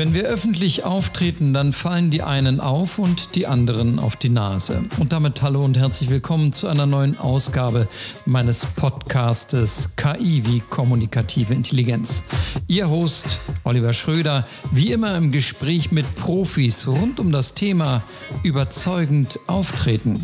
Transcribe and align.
Wenn 0.00 0.14
wir 0.14 0.24
öffentlich 0.24 0.84
auftreten, 0.84 1.52
dann 1.52 1.74
fallen 1.74 2.10
die 2.10 2.22
einen 2.22 2.58
auf 2.58 2.98
und 2.98 3.34
die 3.34 3.46
anderen 3.46 3.98
auf 3.98 4.16
die 4.16 4.30
Nase. 4.30 4.80
Und 4.98 5.12
damit 5.12 5.42
hallo 5.42 5.62
und 5.62 5.76
herzlich 5.76 6.08
willkommen 6.08 6.54
zu 6.54 6.68
einer 6.68 6.86
neuen 6.86 7.18
Ausgabe 7.18 7.86
meines 8.24 8.64
Podcastes 8.64 9.96
KI 9.96 10.42
wie 10.46 10.60
kommunikative 10.60 11.52
Intelligenz. 11.52 12.24
Ihr 12.66 12.88
Host 12.88 13.40
Oliver 13.64 13.92
Schröder, 13.92 14.48
wie 14.72 14.90
immer 14.90 15.18
im 15.18 15.32
Gespräch 15.32 15.92
mit 15.92 16.06
Profis 16.16 16.88
rund 16.88 17.20
um 17.20 17.30
das 17.30 17.52
Thema 17.52 18.02
überzeugend 18.42 19.38
auftreten. 19.48 20.14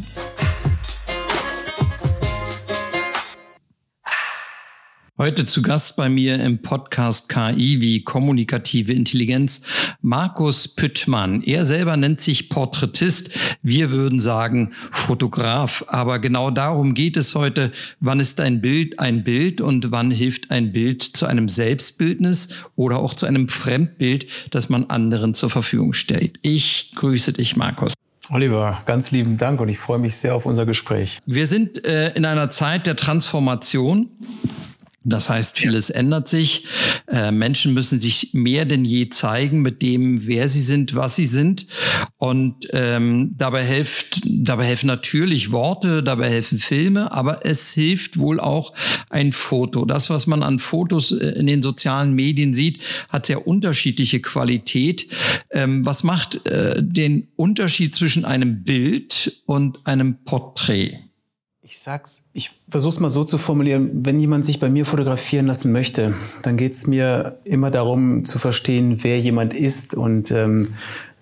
Heute 5.19 5.47
zu 5.47 5.63
Gast 5.63 5.97
bei 5.97 6.11
mir 6.11 6.39
im 6.39 6.59
Podcast 6.59 7.31
KI 7.31 7.81
wie 7.81 8.05
kommunikative 8.05 8.93
Intelligenz 8.93 9.63
Markus 10.03 10.69
Püttmann. 10.69 11.43
Er 11.43 11.65
selber 11.65 11.97
nennt 11.97 12.21
sich 12.21 12.51
Porträtist. 12.51 13.31
Wir 13.63 13.91
würden 13.93 14.21
sagen 14.21 14.73
Fotograf. 14.91 15.87
Aber 15.89 16.19
genau 16.19 16.51
darum 16.51 16.93
geht 16.93 17.17
es 17.17 17.35
heute. 17.35 17.73
Wann 17.99 18.21
ist 18.21 18.41
ein 18.41 18.61
Bild 18.61 18.99
ein 18.99 19.25
Bild 19.25 19.63
und 19.63 19.91
wann 19.91 20.11
hilft 20.11 20.51
ein 20.51 20.73
Bild 20.73 21.03
zu 21.03 21.25
einem 21.25 21.49
Selbstbildnis 21.49 22.51
oder 22.75 22.99
auch 22.99 23.15
zu 23.15 23.25
einem 23.25 23.49
Fremdbild, 23.49 24.27
das 24.51 24.69
man 24.69 24.91
anderen 24.91 25.33
zur 25.33 25.49
Verfügung 25.49 25.95
stellt? 25.95 26.39
Ich 26.43 26.93
grüße 26.95 27.33
dich, 27.33 27.57
Markus. 27.57 27.95
Oliver, 28.29 28.83
ganz 28.85 29.13
lieben 29.13 29.39
Dank 29.39 29.63
und 29.63 29.71
ich 29.71 29.79
freue 29.79 29.99
mich 29.99 30.15
sehr 30.17 30.35
auf 30.35 30.45
unser 30.45 30.67
Gespräch. 30.67 31.21
Wir 31.25 31.47
sind 31.47 31.87
äh, 31.87 32.11
in 32.11 32.27
einer 32.27 32.51
Zeit 32.51 32.87
der 32.87 32.97
Transformation. 32.97 34.11
Das 35.07 35.31
heißt, 35.31 35.57
vieles 35.57 35.89
ändert 35.89 36.27
sich. 36.27 36.65
Äh, 37.07 37.31
Menschen 37.31 37.75
müssen 37.75 38.01
sich 38.01 38.31
mehr 38.33 38.65
denn 38.65 38.85
je 38.85 39.09
zeigen 39.09 39.63
mit 39.63 39.81
dem, 39.81 40.27
wer 40.27 40.49
sie 40.49 40.63
sind, 40.63 40.97
was 40.97 41.15
sie 41.15 41.27
sind. 41.27 41.69
Und 42.17 42.69
ähm, 42.73 43.35
dabei 43.37 43.65
hilft, 43.65 44.23
dabei 44.25 44.65
helfen 44.65 44.89
natürlich 44.89 45.53
Worte, 45.53 46.03
dabei 46.03 46.29
helfen 46.29 46.59
Filme, 46.59 47.13
aber 47.13 47.47
es 47.47 47.73
hilft 47.73 48.19
wohl 48.19 48.41
auch 48.41 48.75
ein 49.09 49.31
Foto. 49.31 49.85
Das, 49.85 50.11
was 50.11 50.27
man 50.27 50.43
an 50.43 50.59
Fotos 50.59 51.13
äh, 51.13 51.39
in 51.39 51.47
den 51.47 51.63
sozialen 51.63 52.13
Medien 52.13 52.53
sieht, 52.53 52.81
hat 53.09 53.27
sehr 53.27 53.47
unterschiedliche 53.47 54.21
Qualität. 54.21 55.07
Ähm, 55.51 55.87
was 55.87 56.03
macht 56.03 56.47
äh, 56.47 56.83
den 56.83 57.29
Unterschied 57.37 57.95
zwischen 57.95 58.25
einem 58.25 58.65
Bild 58.65 59.43
und 59.47 59.87
einem 59.87 60.25
Porträt? 60.25 61.06
Ich 61.69 61.81
sag's, 61.81 62.23
ich 62.33 62.53
versuch's 62.69 63.01
mal 63.01 63.11
so 63.11 63.25
zu 63.25 63.39
formulieren, 63.39 63.91
wenn 64.05 64.21
jemand 64.21 64.47
sich 64.47 64.61
bei 64.61 64.69
mir 64.69 64.87
fotografieren 64.87 65.49
lassen 65.49 65.73
möchte, 65.73 66.15
dann 66.43 66.57
geht's 66.57 66.87
mir 66.87 67.41
immer 67.43 67.73
darum 67.73 68.25
zu 68.25 68.39
verstehen, 68.39 69.03
wer 69.03 69.19
jemand 69.19 69.53
ist. 69.53 69.97
Und 69.97 70.31
ähm, 70.31 70.75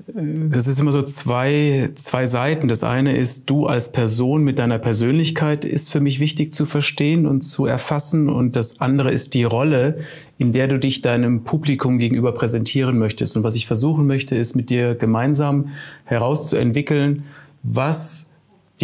das 0.07 0.67
ist 0.67 0.79
immer 0.79 0.93
so 0.93 1.01
zwei, 1.01 1.89
zwei 1.95 2.27
Seiten. 2.27 2.69
Das 2.69 2.85
eine 2.85 3.17
ist, 3.17 3.49
du 3.49 3.65
als 3.65 3.91
Person 3.91 4.45
mit 4.45 4.59
deiner 4.59 4.79
Persönlichkeit 4.79 5.65
ist 5.65 5.91
für 5.91 6.01
mich 6.01 6.21
wichtig 6.21 6.53
zu 6.53 6.67
verstehen 6.67 7.27
und 7.27 7.41
zu 7.41 7.65
erfassen. 7.65 8.29
Und 8.29 8.55
das 8.55 8.83
andere 8.83 9.11
ist 9.11 9.33
die 9.33 9.45
Rolle, 9.45 9.97
in 10.37 10.53
der 10.53 10.69
du 10.69 10.79
dich 10.79 11.01
deinem 11.01 11.45
Publikum 11.45 11.97
gegenüber 11.99 12.33
präsentieren 12.33 12.99
möchtest. 12.99 13.35
Und 13.39 13.45
was 13.45 13.57
ich 13.57 13.67
versuchen 13.67 14.07
möchte, 14.07 14.37
ist 14.37 14.57
mit 14.57 14.69
dir 14.69 14.95
gemeinsam 14.95 15.69
herauszuentwickeln, 16.05 17.25
was 17.63 18.34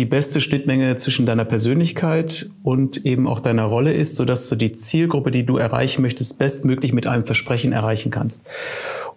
die 0.01 0.07
beste 0.07 0.41
Schnittmenge 0.41 0.97
zwischen 0.97 1.27
deiner 1.27 1.45
Persönlichkeit 1.45 2.49
und 2.63 3.05
eben 3.05 3.29
auch 3.29 3.39
deiner 3.39 3.65
Rolle 3.65 3.93
ist, 3.93 4.17
sodass 4.17 4.49
du 4.49 4.57
die 4.57 4.73
Zielgruppe, 4.73 5.31
die 5.31 5.45
du 5.45 5.59
erreichen 5.59 6.01
möchtest, 6.01 6.39
bestmöglich 6.39 6.95
mit 6.95 7.07
einem 7.07 7.27
Versprechen 7.27 7.73
erreichen 7.73 8.11
kannst. 8.11 8.45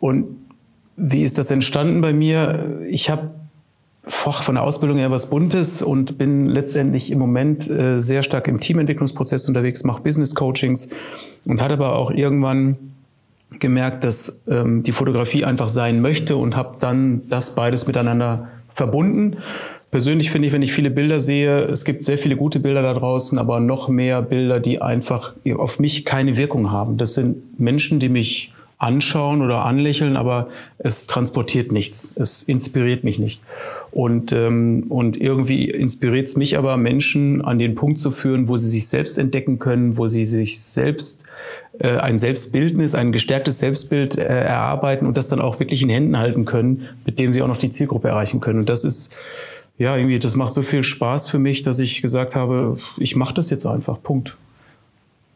Und 0.01 0.25
wie 0.97 1.23
ist 1.23 1.37
das 1.37 1.51
entstanden 1.51 2.01
bei 2.01 2.11
mir? 2.11 2.81
Ich 2.89 3.09
habe 3.09 3.31
von 4.03 4.55
der 4.55 4.65
Ausbildung 4.65 4.97
her 4.97 5.09
was 5.09 5.29
Buntes 5.29 5.81
und 5.81 6.17
bin 6.17 6.47
letztendlich 6.47 7.11
im 7.11 7.19
Moment 7.19 7.69
äh, 7.69 7.97
sehr 8.01 8.21
stark 8.21 8.49
im 8.49 8.59
Teamentwicklungsprozess 8.59 9.47
unterwegs, 9.47 9.85
mache 9.85 10.01
Business 10.01 10.35
Coachings 10.35 10.89
und 11.45 11.61
hatte 11.61 11.75
aber 11.75 11.95
auch 11.95 12.11
irgendwann 12.11 12.77
gemerkt, 13.59 14.03
dass 14.03 14.43
ähm, 14.49 14.83
die 14.83 14.91
Fotografie 14.91 15.45
einfach 15.45 15.69
sein 15.69 16.01
möchte 16.01 16.35
und 16.35 16.57
habe 16.57 16.75
dann 16.81 17.21
das 17.29 17.55
beides 17.55 17.87
miteinander 17.87 18.49
verbunden 18.73 19.37
Persönlich 19.93 20.31
finde 20.31 20.47
ich, 20.47 20.53
wenn 20.55 20.63
ich 20.63 20.73
viele 20.73 20.89
Bilder 20.89 21.19
sehe, 21.19 21.65
es 21.65 21.85
gibt 21.85 22.03
sehr 22.03 22.17
viele 22.17 22.35
gute 22.35 22.59
Bilder 22.59 22.81
da 22.81 22.95
draußen, 22.95 23.37
aber 23.37 23.59
noch 23.59 23.89
mehr 23.89 24.23
Bilder, 24.23 24.59
die 24.59 24.81
einfach 24.81 25.35
auf 25.55 25.77
mich 25.77 26.03
keine 26.03 26.35
Wirkung 26.35 26.71
haben. 26.71 26.97
Das 26.97 27.13
sind 27.13 27.59
Menschen, 27.59 27.99
die 27.99 28.09
mich 28.09 28.51
anschauen 28.79 29.43
oder 29.43 29.65
anlächeln, 29.65 30.17
aber 30.17 30.47
es 30.79 31.05
transportiert 31.05 31.71
nichts, 31.71 32.11
es 32.15 32.41
inspiriert 32.41 33.03
mich 33.03 33.19
nicht. 33.19 33.43
Und, 33.91 34.31
ähm, 34.31 34.85
und 34.89 35.15
irgendwie 35.15 35.69
inspiriert 35.69 36.27
es 36.27 36.37
mich 36.37 36.57
aber, 36.57 36.75
Menschen 36.75 37.43
an 37.43 37.59
den 37.59 37.75
Punkt 37.75 37.99
zu 37.99 38.09
führen, 38.09 38.47
wo 38.47 38.57
sie 38.57 38.69
sich 38.69 38.87
selbst 38.87 39.19
entdecken 39.19 39.59
können, 39.59 39.95
wo 39.97 40.07
sie 40.07 40.25
sich 40.25 40.59
selbst 40.59 41.25
ein 41.79 42.19
Selbstbildnis, 42.19 42.95
ein 42.95 43.11
gestärktes 43.11 43.59
Selbstbild 43.59 44.17
äh, 44.17 44.23
erarbeiten 44.23 45.07
und 45.07 45.17
das 45.17 45.27
dann 45.27 45.41
auch 45.41 45.59
wirklich 45.59 45.81
in 45.81 45.89
Händen 45.89 46.17
halten 46.17 46.45
können, 46.45 46.87
mit 47.05 47.19
dem 47.19 47.31
sie 47.31 47.41
auch 47.41 47.47
noch 47.47 47.57
die 47.57 47.69
Zielgruppe 47.69 48.09
erreichen 48.09 48.39
können. 48.39 48.59
Und 48.59 48.69
das 48.69 48.83
ist 48.83 49.15
ja, 49.77 49.97
irgendwie, 49.97 50.19
das 50.19 50.35
macht 50.35 50.53
so 50.53 50.61
viel 50.61 50.83
Spaß 50.83 51.27
für 51.27 51.39
mich, 51.39 51.63
dass 51.63 51.79
ich 51.79 52.01
gesagt 52.01 52.35
habe, 52.35 52.77
ich 52.97 53.15
mache 53.15 53.33
das 53.33 53.49
jetzt 53.49 53.65
einfach. 53.65 54.01
Punkt. 54.01 54.37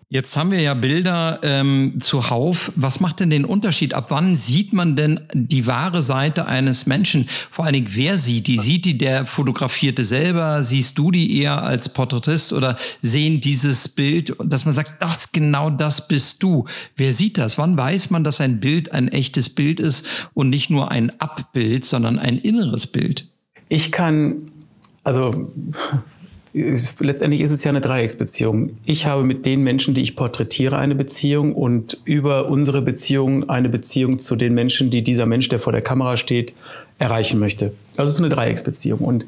Jetzt 0.09 0.37
haben 0.37 0.51
wir 0.51 0.61
ja 0.61 0.73
Bilder 0.73 1.41
ähm, 1.43 1.95
zuhauf. 1.99 2.71
Was 2.77 3.01
macht 3.01 3.19
denn 3.19 3.29
den 3.29 3.43
Unterschied? 3.43 3.93
Ab 3.93 4.05
wann 4.07 4.37
sieht 4.37 4.71
man 4.71 4.95
denn 4.95 5.19
die 5.33 5.67
wahre 5.67 6.01
Seite 6.01 6.45
eines 6.45 6.85
Menschen? 6.85 7.27
Vor 7.51 7.65
allen 7.65 7.73
Dingen, 7.73 7.89
wer 7.91 8.17
sieht 8.17 8.47
die? 8.47 8.57
Sieht 8.57 8.85
die 8.85 8.97
der 8.97 9.25
Fotografierte 9.25 10.05
selber? 10.05 10.63
Siehst 10.63 10.97
du 10.97 11.11
die 11.11 11.37
eher 11.37 11.61
als 11.61 11.89
Porträtist 11.89 12.53
oder 12.53 12.77
sehen 13.01 13.41
dieses 13.41 13.89
Bild, 13.89 14.33
dass 14.41 14.63
man 14.63 14.73
sagt, 14.73 15.01
das 15.01 15.33
genau 15.33 15.69
das 15.69 16.07
bist 16.07 16.41
du? 16.41 16.63
Wer 16.95 17.13
sieht 17.13 17.37
das? 17.37 17.57
Wann 17.57 17.75
weiß 17.75 18.09
man, 18.09 18.23
dass 18.23 18.39
ein 18.39 18.61
Bild 18.61 18.93
ein 18.93 19.09
echtes 19.09 19.49
Bild 19.49 19.81
ist 19.81 20.05
und 20.33 20.49
nicht 20.49 20.69
nur 20.69 20.89
ein 20.89 21.19
Abbild, 21.19 21.83
sondern 21.83 22.17
ein 22.17 22.37
inneres 22.37 22.87
Bild? 22.87 23.27
Ich 23.67 23.91
kann, 23.91 24.43
also 25.03 25.51
letztendlich 26.99 27.41
ist 27.41 27.51
es 27.51 27.63
ja 27.63 27.69
eine 27.69 27.81
Dreiecksbeziehung. 27.81 28.77
Ich 28.85 29.05
habe 29.05 29.23
mit 29.23 29.45
den 29.45 29.63
Menschen, 29.63 29.93
die 29.93 30.01
ich 30.01 30.15
porträtiere, 30.15 30.77
eine 30.77 30.95
Beziehung 30.95 31.55
und 31.55 31.99
über 32.05 32.47
unsere 32.47 32.81
Beziehung 32.81 33.49
eine 33.49 33.69
Beziehung 33.69 34.19
zu 34.19 34.35
den 34.35 34.53
Menschen, 34.53 34.89
die 34.89 35.03
dieser 35.03 35.25
Mensch, 35.25 35.49
der 35.49 35.59
vor 35.59 35.73
der 35.73 35.81
Kamera 35.81 36.17
steht, 36.17 36.53
erreichen 36.97 37.39
möchte. 37.39 37.73
Also 37.95 38.09
es 38.09 38.15
ist 38.15 38.21
eine 38.21 38.29
Dreiecksbeziehung. 38.29 38.99
Und 38.99 39.25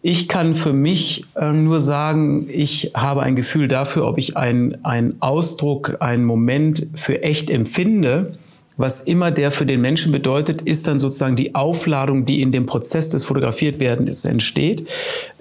ich 0.00 0.28
kann 0.28 0.54
für 0.54 0.72
mich 0.72 1.24
äh, 1.34 1.52
nur 1.52 1.80
sagen, 1.80 2.48
ich 2.50 2.92
habe 2.94 3.22
ein 3.22 3.36
Gefühl 3.36 3.68
dafür, 3.68 4.06
ob 4.06 4.18
ich 4.18 4.36
einen 4.36 5.16
Ausdruck, 5.20 5.96
einen 6.00 6.24
Moment 6.24 6.86
für 6.94 7.22
echt 7.22 7.50
empfinde 7.50 8.38
was 8.78 9.00
immer 9.00 9.30
der 9.32 9.50
für 9.50 9.66
den 9.66 9.80
Menschen 9.80 10.12
bedeutet, 10.12 10.62
ist 10.62 10.86
dann 10.86 11.00
sozusagen 11.00 11.36
die 11.36 11.54
Aufladung, 11.54 12.24
die 12.24 12.40
in 12.40 12.52
dem 12.52 12.64
Prozess 12.64 13.08
des 13.10 13.24
Fotografiertwerdens 13.24 14.24
entsteht. 14.24 14.88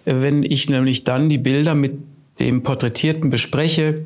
Wenn 0.03 0.43
ich 0.43 0.69
nämlich 0.69 1.03
dann 1.03 1.29
die 1.29 1.37
Bilder 1.37 1.75
mit 1.75 1.99
dem 2.39 2.63
Porträtierten 2.63 3.29
bespreche, 3.29 4.03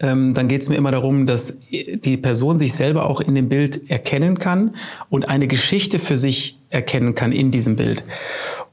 ähm, 0.00 0.34
dann 0.34 0.48
geht 0.48 0.60
es 0.60 0.68
mir 0.68 0.76
immer 0.76 0.90
darum, 0.90 1.26
dass 1.26 1.60
die 1.70 2.16
Person 2.18 2.58
sich 2.58 2.74
selber 2.74 3.08
auch 3.08 3.20
in 3.20 3.34
dem 3.34 3.48
Bild 3.48 3.90
erkennen 3.90 4.38
kann 4.38 4.74
und 5.08 5.28
eine 5.28 5.46
Geschichte 5.46 5.98
für 5.98 6.16
sich 6.16 6.58
erkennen 6.68 7.14
kann 7.14 7.32
in 7.32 7.50
diesem 7.50 7.76
Bild. 7.76 8.04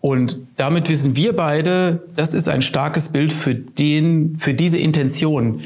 Und 0.01 0.39
damit 0.57 0.89
wissen 0.89 1.15
wir 1.15 1.33
beide, 1.33 2.03
das 2.15 2.33
ist 2.33 2.49
ein 2.49 2.61
starkes 2.61 3.09
Bild 3.09 3.31
für 3.31 3.55
den, 3.55 4.35
für 4.37 4.53
diese 4.53 4.79
Intention. 4.79 5.61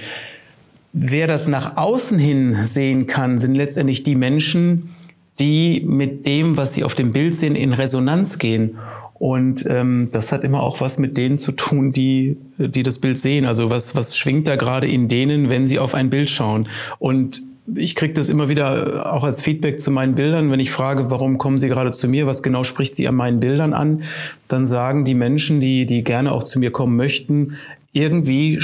Wer 0.98 1.28
das 1.28 1.50
nach 1.50 1.76
außen 1.76 2.18
hin 2.18 2.56
sehen 2.64 3.06
kann, 3.06 3.38
sind 3.38 3.54
letztendlich 3.54 4.04
die 4.04 4.16
Menschen, 4.16 4.96
die 5.40 5.84
mit 5.86 6.26
dem, 6.26 6.56
was 6.56 6.74
sie 6.74 6.86
auf 6.86 6.96
dem 6.96 7.12
Bild 7.12 7.36
sehen, 7.36 7.58
in 7.58 7.74
Resonanz 7.74 8.40
gehen. 8.40 8.78
Und 9.16 9.66
ähm, 9.68 10.08
das 10.14 10.32
hat 10.32 10.46
immer 10.46 10.64
auch 10.64 10.80
was 10.80 10.98
mit 10.98 11.18
denen 11.18 11.38
zu 11.38 11.52
tun, 11.52 11.92
die, 11.92 12.38
die 12.58 12.82
das 12.82 13.00
Bild 13.00 13.18
sehen. 13.18 13.46
Also 13.46 13.70
was, 13.70 13.94
was 13.94 14.18
schwingt 14.18 14.48
da 14.48 14.56
gerade 14.56 14.88
in 14.88 15.10
denen, 15.10 15.50
wenn 15.50 15.68
sie 15.68 15.80
auf 15.80 15.96
ein 15.96 16.10
Bild 16.10 16.30
schauen? 16.30 16.70
Und 16.98 17.42
ich 17.76 17.96
kriege 17.96 18.14
das 18.14 18.30
immer 18.30 18.48
wieder 18.48 19.12
auch 19.14 19.26
als 19.26 19.42
Feedback 19.42 19.82
zu 19.82 19.92
meinen 19.92 20.16
Bildern, 20.16 20.50
wenn 20.50 20.62
ich 20.62 20.72
frage, 20.72 21.10
warum 21.10 21.38
kommen 21.38 21.58
Sie 21.58 21.68
gerade 21.68 21.92
zu 21.92 22.08
mir, 22.08 22.26
was 22.26 22.42
genau 22.42 22.64
spricht 22.64 22.96
Sie 22.96 23.06
an 23.06 23.16
meinen 23.16 23.42
Bildern 23.42 23.74
an, 23.74 24.04
dann 24.48 24.66
sagen 24.66 25.04
die 25.04 25.16
Menschen, 25.16 25.60
die, 25.60 25.86
die 25.86 26.06
gerne 26.06 26.32
auch 26.32 26.44
zu 26.44 26.60
mir 26.60 26.72
kommen 26.72 26.96
möchten, 26.96 27.58
irgendwie 27.96 28.60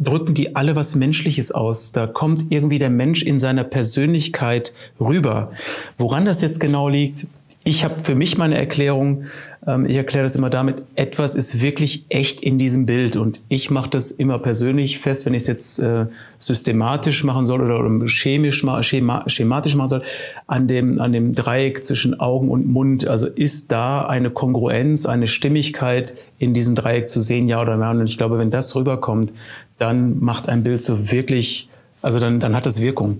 drücken 0.00 0.34
die 0.34 0.54
alle 0.54 0.76
was 0.76 0.94
Menschliches 0.94 1.50
aus. 1.50 1.90
Da 1.90 2.06
kommt 2.06 2.46
irgendwie 2.50 2.78
der 2.78 2.88
Mensch 2.88 3.22
in 3.22 3.40
seiner 3.40 3.64
Persönlichkeit 3.64 4.72
rüber. 5.00 5.50
Woran 5.98 6.24
das 6.24 6.40
jetzt 6.40 6.60
genau 6.60 6.88
liegt, 6.88 7.26
ich 7.66 7.82
habe 7.82 8.00
für 8.00 8.14
mich 8.14 8.38
meine 8.38 8.56
Erklärung, 8.56 9.24
ähm, 9.66 9.86
ich 9.86 9.96
erkläre 9.96 10.22
das 10.22 10.36
immer 10.36 10.50
damit, 10.50 10.84
etwas 10.94 11.34
ist 11.34 11.60
wirklich 11.60 12.06
echt 12.10 12.40
in 12.40 12.58
diesem 12.58 12.86
Bild. 12.86 13.16
Und 13.16 13.40
ich 13.48 13.72
mache 13.72 13.90
das 13.90 14.12
immer 14.12 14.38
persönlich 14.38 15.00
fest, 15.00 15.26
wenn 15.26 15.34
ich 15.34 15.42
es 15.42 15.48
jetzt 15.48 15.78
äh, 15.80 16.06
systematisch 16.38 17.24
machen 17.24 17.44
soll 17.44 17.60
oder, 17.60 17.80
oder 17.80 18.06
chemisch, 18.06 18.64
schema, 18.82 19.28
schematisch 19.28 19.74
machen 19.74 19.88
soll, 19.88 20.02
an 20.46 20.68
dem, 20.68 21.00
an 21.00 21.12
dem 21.12 21.34
Dreieck 21.34 21.84
zwischen 21.84 22.20
Augen 22.20 22.50
und 22.50 22.68
Mund. 22.68 23.08
Also 23.08 23.26
ist 23.26 23.72
da 23.72 24.02
eine 24.02 24.30
Kongruenz, 24.30 25.04
eine 25.04 25.26
Stimmigkeit 25.26 26.14
in 26.38 26.54
diesem 26.54 26.76
Dreieck 26.76 27.10
zu 27.10 27.18
sehen, 27.18 27.48
ja 27.48 27.60
oder 27.60 27.76
nein? 27.76 27.98
Und 27.98 28.06
ich 28.06 28.16
glaube, 28.16 28.38
wenn 28.38 28.52
das 28.52 28.76
rüberkommt, 28.76 29.32
dann 29.78 30.20
macht 30.20 30.48
ein 30.48 30.62
Bild 30.62 30.84
so 30.84 31.10
wirklich, 31.10 31.68
also 32.00 32.20
dann, 32.20 32.38
dann 32.38 32.54
hat 32.54 32.64
das 32.64 32.80
Wirkung. 32.80 33.18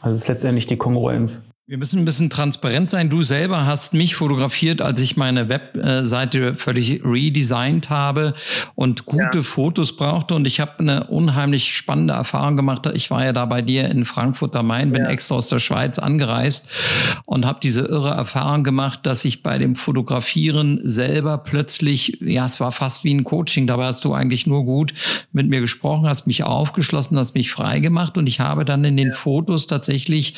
Also 0.00 0.16
es 0.16 0.22
ist 0.22 0.28
letztendlich 0.28 0.66
die 0.66 0.76
Kongruenz. 0.76 1.44
Wir 1.68 1.78
müssen 1.78 2.00
ein 2.00 2.04
bisschen 2.04 2.28
transparent 2.28 2.90
sein. 2.90 3.08
Du 3.08 3.22
selber 3.22 3.66
hast 3.66 3.94
mich 3.94 4.16
fotografiert, 4.16 4.82
als 4.82 4.98
ich 4.98 5.16
meine 5.16 5.48
Webseite 5.48 6.56
völlig 6.56 7.04
redesigned 7.04 7.88
habe 7.88 8.34
und 8.74 9.06
gute 9.06 9.38
ja. 9.38 9.42
Fotos 9.44 9.96
brauchte. 9.96 10.34
Und 10.34 10.48
ich 10.48 10.58
habe 10.58 10.80
eine 10.80 11.04
unheimlich 11.04 11.76
spannende 11.76 12.14
Erfahrung 12.14 12.56
gemacht. 12.56 12.90
Ich 12.94 13.12
war 13.12 13.24
ja 13.24 13.32
da 13.32 13.44
bei 13.46 13.62
dir 13.62 13.88
in 13.88 14.04
Frankfurt 14.04 14.56
am 14.56 14.66
Main, 14.66 14.90
bin 14.90 15.04
ja. 15.04 15.08
extra 15.10 15.36
aus 15.36 15.46
der 15.46 15.60
Schweiz 15.60 16.00
angereist 16.00 16.68
und 17.26 17.46
habe 17.46 17.60
diese 17.62 17.82
irre 17.82 18.10
Erfahrung 18.10 18.64
gemacht, 18.64 19.06
dass 19.06 19.24
ich 19.24 19.44
bei 19.44 19.58
dem 19.58 19.76
Fotografieren 19.76 20.80
selber 20.82 21.38
plötzlich, 21.38 22.18
ja, 22.20 22.44
es 22.44 22.58
war 22.58 22.72
fast 22.72 23.04
wie 23.04 23.14
ein 23.14 23.22
Coaching. 23.22 23.68
Dabei 23.68 23.84
hast 23.84 24.04
du 24.04 24.14
eigentlich 24.14 24.48
nur 24.48 24.64
gut 24.64 24.94
mit 25.30 25.48
mir 25.48 25.60
gesprochen, 25.60 26.08
hast 26.08 26.26
mich 26.26 26.42
aufgeschlossen, 26.42 27.16
hast 27.16 27.36
mich 27.36 27.52
frei 27.52 27.78
gemacht 27.78 28.18
und 28.18 28.26
ich 28.26 28.40
habe 28.40 28.64
dann 28.64 28.82
in 28.82 28.96
den 28.96 29.10
ja. 29.10 29.14
Fotos 29.14 29.68
tatsächlich 29.68 30.34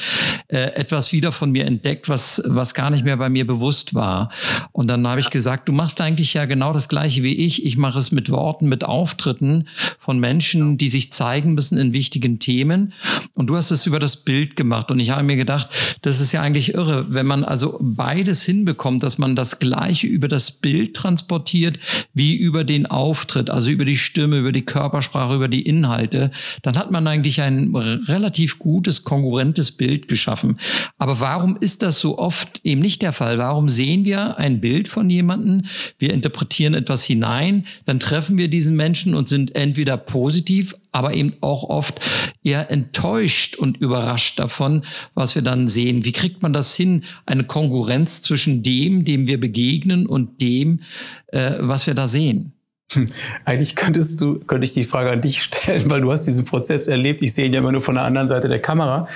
äh, 0.49 0.75
etwas 0.75 1.15
wieder 1.15 1.24
von 1.33 1.53
mir 1.53 1.67
entdeckt, 1.67 2.09
was, 2.09 2.43
was 2.47 2.75
gar 2.75 2.91
nicht 2.91 3.05
mehr 3.05 3.17
bei 3.17 3.29
mir 3.29 3.47
bewusst 3.47 3.95
war. 3.95 4.31
Und 4.73 4.89
dann 4.89 5.07
habe 5.07 5.21
ich 5.21 5.31
gesagt, 5.31 5.69
du 5.69 5.73
machst 5.73 6.01
eigentlich 6.01 6.35
ja 6.35 6.45
genau 6.45 6.73
das 6.73 6.89
Gleiche 6.89 7.23
wie 7.23 7.35
ich. 7.35 7.65
Ich 7.65 7.77
mache 7.77 7.99
es 7.99 8.13
mit 8.13 8.31
Worten, 8.31 8.69
mit 8.69 8.85
Auftritten 8.85 9.69
von 9.99 10.19
Menschen, 10.19 10.79
die 10.79 10.89
sich 10.89 11.13
zeigen 11.13 11.55
müssen 11.55 11.79
in 11.79 11.93
wichtigen 11.93 12.39
Themen. 12.39 12.93
Und 13.35 13.49
du 13.49 13.57
hast 13.57 13.71
es 13.71 13.87
über 13.87 13.99
das 13.99 14.19
Bild 14.19 14.57
gemacht. 14.57 14.91
Und 14.91 15.01
ich 15.01 15.11
habe 15.11 15.23
mir 15.23 15.37
gedacht, 15.37 15.69
das 16.03 16.21
ist 16.21 16.33
ja 16.33 16.43
eigentlich 16.43 16.75
irre, 16.75 17.07
wenn 17.09 17.27
man 17.27 17.45
also 17.45 17.79
beides 17.81 18.43
hinbekommt, 18.43 19.03
dass 19.03 19.19
man 19.19 19.37
das 19.37 19.59
Gleiche 19.59 20.07
über 20.07 20.29
das 20.29 20.51
Bild 20.51 20.95
transportiert, 20.95 21.79
wie 22.13 22.37
über 22.37 22.65
den 22.65 22.87
Auftritt, 22.87 23.51
also 23.51 23.71
über 23.71 23.85
die 23.85 23.97
Stimme, 23.97 24.39
über 24.39 24.53
die 24.53 24.65
Körpersprache, 24.65 25.35
über 25.35 25.49
die 25.49 25.63
Inhalte, 25.63 26.31
dann 26.63 26.77
hat 26.77 26.91
man 26.91 27.07
eigentlich 27.07 27.41
ein 27.41 27.75
relativ 27.75 28.59
gutes, 28.59 29.05
konkurrentes 29.05 29.73
Bild 29.73 30.09
geschaffen. 30.09 30.59
Aber 31.05 31.21
warum 31.21 31.59
ist 31.61 31.83
das 31.83 32.01
so 32.01 32.17
oft 32.17 32.63
eben 32.65 32.81
nicht 32.81 33.03
der 33.03 33.13
Fall? 33.13 33.37
Warum 33.37 33.69
sehen 33.69 34.07
wir 34.07 34.39
ein 34.39 34.63
Bild 34.63 34.89
von 34.89 35.11
jemandem, 35.11 35.67
wir 35.99 36.15
interpretieren 36.15 36.73
etwas 36.73 37.05
hinein, 37.05 37.67
dann 37.85 37.99
treffen 37.99 38.39
wir 38.39 38.49
diesen 38.49 38.75
Menschen 38.75 39.15
und 39.15 39.29
sind 39.29 39.55
entweder 39.55 39.99
positiv, 39.99 40.75
aber 40.93 41.13
eben 41.13 41.35
auch 41.43 41.65
oft 41.65 42.01
eher 42.43 42.71
enttäuscht 42.71 43.55
und 43.55 43.77
überrascht 43.77 44.39
davon, 44.39 44.87
was 45.13 45.35
wir 45.35 45.43
dann 45.43 45.69
sehen. 45.69 46.07
Wie 46.07 46.13
kriegt 46.13 46.43
man 46.43 46.55
das 46.55 46.75
hin, 46.75 47.05
eine 47.27 47.45
Konkurrenz 47.45 48.23
zwischen 48.23 48.63
dem, 48.63 49.05
dem 49.05 49.27
wir 49.27 49.39
begegnen 49.39 50.07
und 50.07 50.41
dem, 50.41 50.81
äh, 51.27 51.57
was 51.59 51.87
wir 51.87 51.93
da 51.93 52.09
sehen? 52.09 52.54
Eigentlich 53.45 53.77
könntest 53.77 54.21
du, 54.21 54.39
könnte 54.41 54.65
ich 54.65 54.73
die 54.73 54.85
Frage 54.85 55.11
an 55.11 55.21
dich 55.21 55.43
stellen, 55.43 55.91
weil 55.91 56.01
du 56.01 56.11
hast 56.13 56.25
diesen 56.25 56.45
Prozess 56.45 56.87
erlebt. 56.87 57.23
Ich 57.23 57.35
sehe 57.35 57.47
ihn 57.47 57.53
ja 57.53 57.61
immer 57.61 57.73
nur 57.73 57.83
von 57.83 57.95
der 57.95 58.05
anderen 58.05 58.29
Seite 58.29 58.49
der 58.49 58.61
Kamera. 58.61 59.09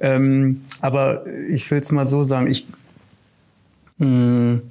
Ähm, 0.00 0.62
aber 0.80 1.24
ich 1.50 1.70
will 1.70 1.78
es 1.78 1.90
mal 1.90 2.06
so 2.06 2.22
sagen. 2.22 2.50
Ich, 2.50 2.66
mh, 3.98 4.06
hm, 4.06 4.62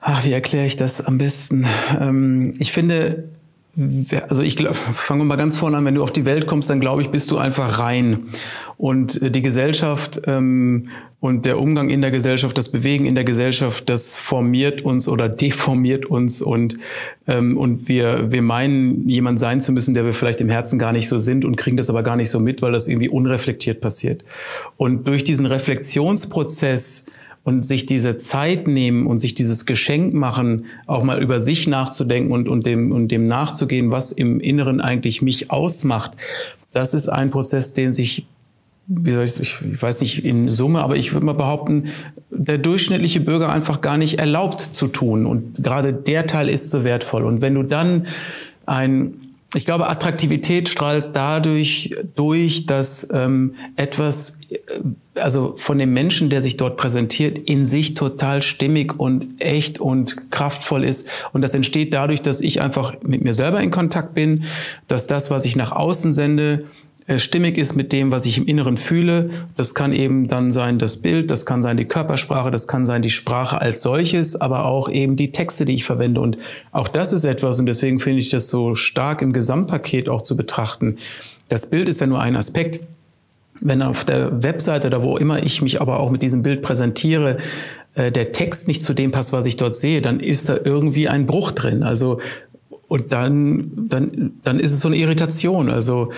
ach, 0.00 0.24
wie 0.24 0.32
erkläre 0.32 0.66
ich 0.66 0.76
das 0.76 1.04
am 1.04 1.18
besten? 1.18 1.66
Ähm, 2.00 2.52
ich 2.58 2.72
finde, 2.72 3.24
also 4.28 4.42
ich 4.42 4.56
glaube, 4.56 4.74
fangen 4.74 5.20
wir 5.20 5.24
mal 5.24 5.36
ganz 5.36 5.56
vorne 5.56 5.76
an, 5.76 5.84
wenn 5.84 5.94
du 5.94 6.02
auf 6.02 6.12
die 6.12 6.24
Welt 6.24 6.46
kommst, 6.46 6.68
dann 6.70 6.80
glaube 6.80 7.02
ich, 7.02 7.10
bist 7.10 7.30
du 7.30 7.38
einfach 7.38 7.78
rein. 7.78 8.28
Und 8.76 9.22
äh, 9.22 9.30
die 9.30 9.42
Gesellschaft 9.42 10.22
ähm, 10.26 10.88
und 11.20 11.46
der 11.46 11.58
Umgang 11.58 11.90
in 11.90 12.00
der 12.00 12.12
Gesellschaft, 12.12 12.56
das 12.56 12.70
Bewegen 12.70 13.04
in 13.04 13.16
der 13.16 13.24
Gesellschaft, 13.24 13.88
das 13.88 14.14
formiert 14.14 14.82
uns 14.82 15.08
oder 15.08 15.28
deformiert 15.28 16.06
uns 16.06 16.40
und, 16.40 16.76
ähm, 17.26 17.56
und 17.56 17.88
wir, 17.88 18.30
wir 18.30 18.42
meinen, 18.42 19.08
jemand 19.08 19.40
sein 19.40 19.60
zu 19.60 19.72
müssen, 19.72 19.94
der 19.94 20.04
wir 20.04 20.14
vielleicht 20.14 20.40
im 20.40 20.48
Herzen 20.48 20.78
gar 20.78 20.92
nicht 20.92 21.08
so 21.08 21.18
sind 21.18 21.44
und 21.44 21.56
kriegen 21.56 21.76
das 21.76 21.90
aber 21.90 22.04
gar 22.04 22.14
nicht 22.14 22.30
so 22.30 22.38
mit, 22.38 22.62
weil 22.62 22.70
das 22.70 22.86
irgendwie 22.86 23.08
unreflektiert 23.08 23.80
passiert. 23.80 24.24
Und 24.76 25.08
durch 25.08 25.24
diesen 25.24 25.46
Reflexionsprozess 25.46 27.06
und 27.42 27.64
sich 27.64 27.86
diese 27.86 28.16
Zeit 28.16 28.68
nehmen 28.68 29.06
und 29.06 29.18
sich 29.18 29.34
dieses 29.34 29.66
Geschenk 29.66 30.14
machen, 30.14 30.66
auch 30.86 31.02
mal 31.02 31.20
über 31.20 31.40
sich 31.40 31.66
nachzudenken 31.66 32.30
und, 32.30 32.48
und, 32.48 32.64
dem, 32.64 32.92
und 32.92 33.08
dem 33.08 33.26
nachzugehen, 33.26 33.90
was 33.90 34.12
im 34.12 34.38
Inneren 34.38 34.80
eigentlich 34.80 35.20
mich 35.20 35.50
ausmacht, 35.50 36.12
das 36.72 36.94
ist 36.94 37.08
ein 37.08 37.30
Prozess, 37.30 37.72
den 37.72 37.92
sich 37.92 38.26
wie 38.88 39.10
soll 39.10 39.24
ich, 39.24 39.38
ich 39.38 39.82
weiß 39.82 40.00
nicht 40.00 40.24
in 40.24 40.48
Summe, 40.48 40.80
aber 40.80 40.96
ich 40.96 41.12
würde 41.12 41.26
mal 41.26 41.34
behaupten, 41.34 41.88
der 42.30 42.56
durchschnittliche 42.56 43.20
Bürger 43.20 43.50
einfach 43.50 43.82
gar 43.82 43.98
nicht 43.98 44.18
erlaubt 44.18 44.60
zu 44.60 44.88
tun. 44.88 45.26
Und 45.26 45.62
gerade 45.62 45.92
der 45.92 46.26
Teil 46.26 46.48
ist 46.48 46.70
so 46.70 46.84
wertvoll. 46.84 47.24
Und 47.24 47.42
wenn 47.42 47.54
du 47.54 47.62
dann 47.62 48.06
ein, 48.64 49.14
ich 49.54 49.66
glaube, 49.66 49.90
Attraktivität 49.90 50.70
strahlt 50.70 51.08
dadurch 51.12 51.94
durch, 52.16 52.64
dass 52.64 53.08
ähm, 53.12 53.56
etwas, 53.76 54.40
äh, 54.50 54.56
also 55.20 55.54
von 55.58 55.76
dem 55.76 55.92
Menschen, 55.92 56.30
der 56.30 56.40
sich 56.40 56.56
dort 56.56 56.78
präsentiert, 56.78 57.36
in 57.36 57.66
sich 57.66 57.92
total 57.92 58.40
stimmig 58.40 58.98
und 58.98 59.26
echt 59.38 59.80
und 59.80 60.30
kraftvoll 60.30 60.82
ist. 60.82 61.10
Und 61.34 61.42
das 61.42 61.52
entsteht 61.52 61.92
dadurch, 61.92 62.22
dass 62.22 62.40
ich 62.40 62.62
einfach 62.62 62.94
mit 63.02 63.22
mir 63.22 63.34
selber 63.34 63.60
in 63.60 63.70
Kontakt 63.70 64.14
bin, 64.14 64.44
dass 64.86 65.06
das, 65.06 65.30
was 65.30 65.44
ich 65.44 65.56
nach 65.56 65.72
außen 65.72 66.10
sende, 66.10 66.64
stimmig 67.16 67.56
ist 67.56 67.74
mit 67.74 67.92
dem, 67.92 68.10
was 68.10 68.26
ich 68.26 68.36
im 68.36 68.44
Inneren 68.44 68.76
fühle. 68.76 69.30
Das 69.56 69.74
kann 69.74 69.92
eben 69.92 70.28
dann 70.28 70.50
sein 70.50 70.78
das 70.78 70.98
Bild, 70.98 71.30
das 71.30 71.46
kann 71.46 71.62
sein 71.62 71.78
die 71.78 71.86
Körpersprache, 71.86 72.50
das 72.50 72.68
kann 72.68 72.84
sein 72.84 73.00
die 73.00 73.10
Sprache 73.10 73.60
als 73.60 73.80
solches, 73.80 74.36
aber 74.36 74.66
auch 74.66 74.90
eben 74.90 75.16
die 75.16 75.32
Texte, 75.32 75.64
die 75.64 75.74
ich 75.74 75.84
verwende. 75.84 76.20
Und 76.20 76.36
auch 76.70 76.88
das 76.88 77.14
ist 77.14 77.24
etwas, 77.24 77.58
und 77.58 77.66
deswegen 77.66 77.98
finde 77.98 78.20
ich 78.20 78.28
das 78.28 78.48
so 78.48 78.74
stark 78.74 79.22
im 79.22 79.32
Gesamtpaket 79.32 80.08
auch 80.10 80.20
zu 80.20 80.36
betrachten. 80.36 80.96
Das 81.48 81.70
Bild 81.70 81.88
ist 81.88 82.00
ja 82.00 82.06
nur 82.06 82.20
ein 82.20 82.36
Aspekt. 82.36 82.80
Wenn 83.60 83.82
auf 83.82 84.04
der 84.04 84.42
Webseite 84.42 84.86
oder 84.88 85.02
wo 85.02 85.16
immer 85.16 85.42
ich 85.42 85.62
mich 85.62 85.80
aber 85.80 85.98
auch 85.98 86.10
mit 86.10 86.22
diesem 86.22 86.42
Bild 86.42 86.62
präsentiere, 86.62 87.38
äh, 87.94 88.12
der 88.12 88.32
Text 88.32 88.68
nicht 88.68 88.82
zu 88.82 88.92
dem 88.92 89.10
passt, 89.10 89.32
was 89.32 89.46
ich 89.46 89.56
dort 89.56 89.74
sehe, 89.74 90.02
dann 90.02 90.20
ist 90.20 90.48
da 90.48 90.58
irgendwie 90.62 91.08
ein 91.08 91.26
Bruch 91.26 91.50
drin. 91.52 91.82
Also 91.82 92.20
und 92.88 93.12
dann, 93.12 93.70
dann, 93.74 94.32
dann 94.42 94.58
ist 94.58 94.72
es 94.72 94.80
so 94.80 94.88
eine 94.88 94.96
Irritation. 94.96 95.70
Also 95.70 96.10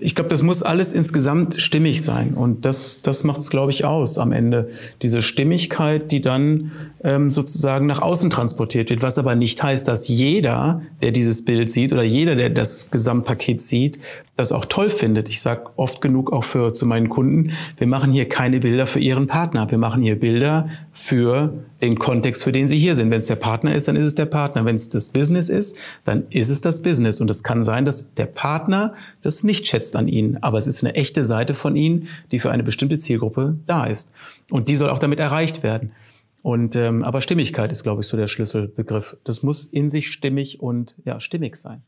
ich 0.00 0.14
glaube, 0.14 0.30
das 0.30 0.42
muss 0.42 0.62
alles 0.62 0.92
insgesamt 0.92 1.60
stimmig 1.60 2.02
sein. 2.02 2.34
Und 2.34 2.64
das, 2.64 3.02
das 3.02 3.24
macht 3.24 3.40
es, 3.40 3.50
glaube 3.50 3.72
ich, 3.72 3.84
aus 3.84 4.16
am 4.18 4.30
Ende. 4.30 4.68
Diese 5.02 5.22
Stimmigkeit, 5.22 6.12
die 6.12 6.20
dann 6.20 6.70
ähm, 7.02 7.32
sozusagen 7.32 7.86
nach 7.86 8.00
außen 8.00 8.30
transportiert 8.30 8.90
wird. 8.90 9.02
Was 9.02 9.18
aber 9.18 9.34
nicht 9.34 9.60
heißt, 9.60 9.88
dass 9.88 10.06
jeder, 10.06 10.82
der 11.02 11.10
dieses 11.10 11.44
Bild 11.44 11.72
sieht 11.72 11.92
oder 11.92 12.04
jeder, 12.04 12.36
der 12.36 12.50
das 12.50 12.92
Gesamtpaket 12.92 13.60
sieht, 13.60 13.98
das 14.36 14.52
auch 14.52 14.66
toll 14.66 14.88
findet. 14.88 15.28
Ich 15.28 15.40
sage 15.40 15.70
oft 15.74 16.00
genug 16.00 16.32
auch 16.32 16.44
für, 16.44 16.72
zu 16.72 16.86
meinen 16.86 17.08
Kunden, 17.08 17.50
wir 17.76 17.88
machen 17.88 18.12
hier 18.12 18.28
keine 18.28 18.60
Bilder 18.60 18.86
für 18.86 19.00
ihren 19.00 19.26
Partner. 19.26 19.68
Wir 19.68 19.78
machen 19.78 20.00
hier 20.00 20.18
Bilder 20.18 20.68
für 20.92 21.64
den 21.80 21.98
Kontext, 21.98 22.42
für 22.42 22.52
den 22.52 22.68
sie 22.68 22.76
hier 22.76 22.94
sind. 22.94 23.10
Wenn 23.10 23.18
es 23.18 23.26
der 23.26 23.36
Partner 23.36 23.74
ist, 23.74 23.88
dann 23.88 23.96
ist 23.96 24.06
es 24.06 24.14
der 24.14 24.26
Partner. 24.26 24.64
Wenn 24.64 24.76
es 24.76 24.88
das 24.88 25.10
Business 25.10 25.48
ist, 25.48 25.76
dann 26.04 26.26
ist 26.30 26.48
es 26.48 26.60
das 26.60 26.82
Business. 26.82 27.20
Und 27.20 27.30
es 27.30 27.42
kann 27.42 27.62
sein, 27.62 27.84
dass 27.84 28.14
der 28.14 28.26
Partner 28.26 28.94
das 29.22 29.44
nicht 29.44 29.66
schätzt 29.68 29.94
an 29.94 30.08
ihnen. 30.08 30.42
Aber 30.42 30.58
es 30.58 30.66
ist 30.66 30.82
eine 30.82 30.94
echte 30.94 31.24
Seite 31.24 31.54
von 31.54 31.76
ihnen, 31.76 32.08
die 32.32 32.40
für 32.40 32.50
eine 32.50 32.62
bestimmte 32.62 32.98
Zielgruppe 32.98 33.58
da 33.66 33.84
ist. 33.84 34.12
Und 34.50 34.68
die 34.68 34.76
soll 34.76 34.90
auch 34.90 34.98
damit 34.98 35.20
erreicht 35.20 35.62
werden. 35.62 35.92
Und 36.42 36.76
ähm, 36.76 37.02
aber 37.04 37.20
Stimmigkeit 37.20 37.70
ist, 37.70 37.82
glaube 37.82 38.02
ich, 38.02 38.08
so 38.08 38.16
der 38.16 38.26
Schlüsselbegriff. 38.26 39.16
Das 39.24 39.42
muss 39.42 39.64
in 39.64 39.90
sich 39.90 40.10
stimmig 40.10 40.60
und 40.60 40.94
ja 41.04 41.20
stimmig 41.20 41.56
sein, 41.56 41.82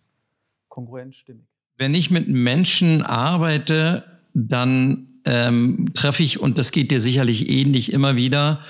kongruent 0.69 1.15
stimmig. 1.15 1.47
Wenn 1.79 1.95
ich 1.95 2.11
mit 2.11 2.29
Menschen 2.29 3.03
arbeite, 3.03 4.05
dann 4.35 5.11
ähm, 5.25 5.91
treffe 5.95 6.23
ich, 6.23 6.41
und 6.41 6.59
das 6.59 6.73
geht 6.73 6.91
dir 6.91 7.01
sicherlich 7.01 7.49
ähnlich 7.49 7.93
immer 7.93 8.17
wieder, 8.17 8.65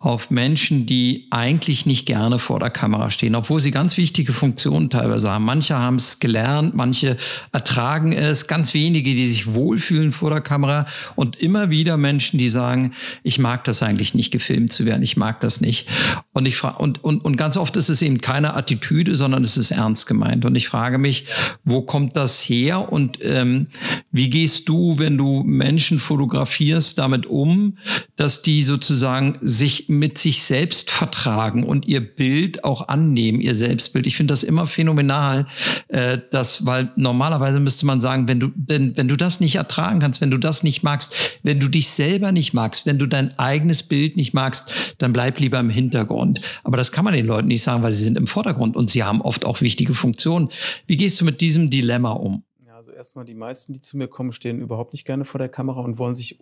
auf 0.00 0.30
Menschen, 0.30 0.86
die 0.86 1.26
eigentlich 1.30 1.84
nicht 1.84 2.06
gerne 2.06 2.38
vor 2.38 2.60
der 2.60 2.70
Kamera 2.70 3.10
stehen, 3.10 3.34
obwohl 3.34 3.58
sie 3.58 3.72
ganz 3.72 3.96
wichtige 3.96 4.32
Funktionen 4.32 4.90
teilweise 4.90 5.28
haben. 5.28 5.44
Manche 5.44 5.76
haben 5.76 5.96
es 5.96 6.20
gelernt, 6.20 6.76
manche 6.76 7.16
ertragen 7.50 8.12
es, 8.12 8.46
ganz 8.46 8.74
wenige, 8.74 9.16
die 9.16 9.26
sich 9.26 9.54
wohlfühlen 9.54 10.12
vor 10.12 10.30
der 10.30 10.40
Kamera 10.40 10.86
und 11.16 11.34
immer 11.40 11.70
wieder 11.70 11.96
Menschen, 11.96 12.38
die 12.38 12.48
sagen, 12.48 12.92
ich 13.24 13.40
mag 13.40 13.64
das 13.64 13.82
eigentlich 13.82 14.14
nicht 14.14 14.30
gefilmt 14.30 14.72
zu 14.72 14.86
werden, 14.86 15.02
ich 15.02 15.16
mag 15.16 15.40
das 15.40 15.60
nicht. 15.60 15.88
Und 16.32 16.46
ich 16.46 16.56
frage, 16.56 16.78
und, 16.78 17.02
und, 17.02 17.24
und 17.24 17.36
ganz 17.36 17.56
oft 17.56 17.76
ist 17.76 17.88
es 17.88 18.00
eben 18.00 18.20
keine 18.20 18.54
Attitüde, 18.54 19.16
sondern 19.16 19.42
es 19.42 19.56
ist 19.56 19.72
ernst 19.72 20.06
gemeint. 20.06 20.44
Und 20.44 20.54
ich 20.54 20.68
frage 20.68 20.98
mich, 20.98 21.24
wo 21.64 21.82
kommt 21.82 22.16
das 22.16 22.40
her 22.42 22.92
und 22.92 23.18
ähm, 23.22 23.66
wie 24.12 24.30
gehst 24.30 24.68
du, 24.68 24.98
wenn 24.98 25.18
du 25.18 25.42
Menschen 25.42 25.98
fotografierst, 25.98 26.98
damit 26.98 27.26
um, 27.26 27.78
dass 28.14 28.42
die 28.42 28.62
sozusagen 28.62 29.38
sich 29.40 29.87
mit 29.88 30.18
sich 30.18 30.42
selbst 30.42 30.90
vertragen 30.90 31.64
und 31.64 31.86
ihr 31.86 32.00
Bild 32.00 32.64
auch 32.64 32.88
annehmen, 32.88 33.40
ihr 33.40 33.54
Selbstbild. 33.54 34.06
Ich 34.06 34.16
finde 34.16 34.32
das 34.32 34.42
immer 34.42 34.66
phänomenal, 34.66 35.46
äh, 35.88 36.18
dass, 36.30 36.66
weil 36.66 36.92
normalerweise 36.96 37.60
müsste 37.60 37.86
man 37.86 38.00
sagen, 38.00 38.28
wenn 38.28 38.40
du, 38.40 38.50
wenn, 38.54 38.96
wenn 38.96 39.08
du 39.08 39.16
das 39.16 39.40
nicht 39.40 39.56
ertragen 39.56 40.00
kannst, 40.00 40.20
wenn 40.20 40.30
du 40.30 40.38
das 40.38 40.62
nicht 40.62 40.82
magst, 40.82 41.14
wenn 41.42 41.60
du 41.60 41.68
dich 41.68 41.90
selber 41.90 42.32
nicht 42.32 42.52
magst, 42.52 42.86
wenn 42.86 42.98
du 42.98 43.06
dein 43.06 43.38
eigenes 43.38 43.82
Bild 43.82 44.16
nicht 44.16 44.34
magst, 44.34 44.70
dann 44.98 45.12
bleib 45.12 45.40
lieber 45.40 45.58
im 45.58 45.70
Hintergrund. 45.70 46.40
Aber 46.64 46.76
das 46.76 46.92
kann 46.92 47.04
man 47.04 47.14
den 47.14 47.26
Leuten 47.26 47.48
nicht 47.48 47.62
sagen, 47.62 47.82
weil 47.82 47.92
sie 47.92 48.04
sind 48.04 48.18
im 48.18 48.26
Vordergrund 48.26 48.76
und 48.76 48.90
sie 48.90 49.04
haben 49.04 49.22
oft 49.22 49.44
auch 49.44 49.60
wichtige 49.60 49.94
Funktionen. 49.94 50.50
Wie 50.86 50.96
gehst 50.96 51.20
du 51.20 51.24
mit 51.24 51.40
diesem 51.40 51.70
Dilemma 51.70 52.12
um? 52.12 52.42
Also 52.78 52.92
erstmal 52.92 53.24
die 53.24 53.34
meisten, 53.34 53.72
die 53.72 53.80
zu 53.80 53.96
mir 53.96 54.06
kommen, 54.06 54.30
stehen 54.30 54.60
überhaupt 54.60 54.92
nicht 54.92 55.04
gerne 55.04 55.24
vor 55.24 55.38
der 55.38 55.48
Kamera 55.48 55.80
und 55.80 55.98
wollen 55.98 56.14
sich 56.14 56.38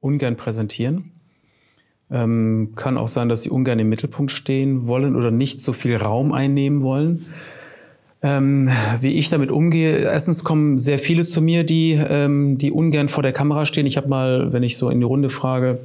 ungern 0.00 0.36
präsentieren. 0.36 1.12
Ähm, 2.10 2.72
kann 2.74 2.96
auch 2.96 3.08
sein, 3.08 3.28
dass 3.28 3.42
sie 3.42 3.50
ungern 3.50 3.78
im 3.78 3.88
Mittelpunkt 3.88 4.32
stehen 4.32 4.86
wollen 4.86 5.14
oder 5.14 5.30
nicht 5.30 5.60
so 5.60 5.72
viel 5.72 5.96
Raum 5.96 6.32
einnehmen 6.32 6.82
wollen. 6.82 7.24
Ähm, 8.20 8.68
wie 9.00 9.12
ich 9.12 9.30
damit 9.30 9.50
umgehe, 9.50 9.98
erstens 9.98 10.42
kommen 10.42 10.78
sehr 10.78 10.98
viele 10.98 11.24
zu 11.24 11.40
mir, 11.40 11.64
die, 11.64 11.92
ähm, 11.92 12.58
die 12.58 12.72
ungern 12.72 13.08
vor 13.08 13.22
der 13.22 13.32
Kamera 13.32 13.64
stehen. 13.64 13.86
Ich 13.86 13.96
habe 13.96 14.08
mal, 14.08 14.52
wenn 14.52 14.64
ich 14.64 14.76
so 14.76 14.90
in 14.90 14.98
die 14.98 15.04
Runde 15.04 15.30
frage, 15.30 15.78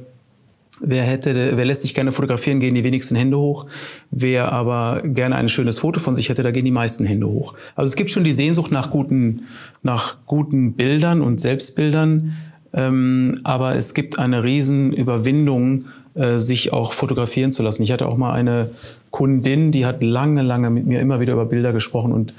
wer 0.80 1.04
hätte, 1.04 1.52
wer 1.56 1.64
lässt 1.64 1.82
sich 1.82 1.94
gerne 1.94 2.10
fotografieren, 2.10 2.58
gehen 2.58 2.74
die 2.74 2.82
wenigsten 2.82 3.14
Hände 3.14 3.38
hoch. 3.38 3.66
Wer 4.10 4.52
aber 4.52 5.02
gerne 5.04 5.36
ein 5.36 5.48
schönes 5.48 5.78
Foto 5.78 6.00
von 6.00 6.16
sich 6.16 6.28
hätte, 6.28 6.42
da 6.42 6.50
gehen 6.50 6.64
die 6.64 6.70
meisten 6.70 7.04
Hände 7.04 7.28
hoch. 7.28 7.54
Also 7.76 7.90
es 7.90 7.96
gibt 7.96 8.10
schon 8.10 8.24
die 8.24 8.32
Sehnsucht 8.32 8.72
nach 8.72 8.90
guten, 8.90 9.42
nach 9.82 10.16
guten 10.26 10.72
Bildern 10.72 11.20
und 11.20 11.40
Selbstbildern, 11.40 12.34
ähm, 12.72 13.40
aber 13.44 13.76
es 13.76 13.94
gibt 13.94 14.18
eine 14.18 14.42
riesen 14.42 14.92
Überwindung, 14.92 15.84
äh, 16.14 16.38
sich 16.38 16.72
auch 16.72 16.92
fotografieren 16.92 17.52
zu 17.52 17.62
lassen. 17.62 17.82
Ich 17.82 17.92
hatte 17.92 18.06
auch 18.06 18.16
mal 18.16 18.32
eine 18.32 18.70
Kundin, 19.10 19.72
die 19.72 19.86
hat 19.86 20.02
lange, 20.02 20.42
lange 20.42 20.70
mit 20.70 20.86
mir 20.86 21.00
immer 21.00 21.20
wieder 21.20 21.34
über 21.34 21.46
Bilder 21.46 21.72
gesprochen 21.72 22.12
und 22.12 22.34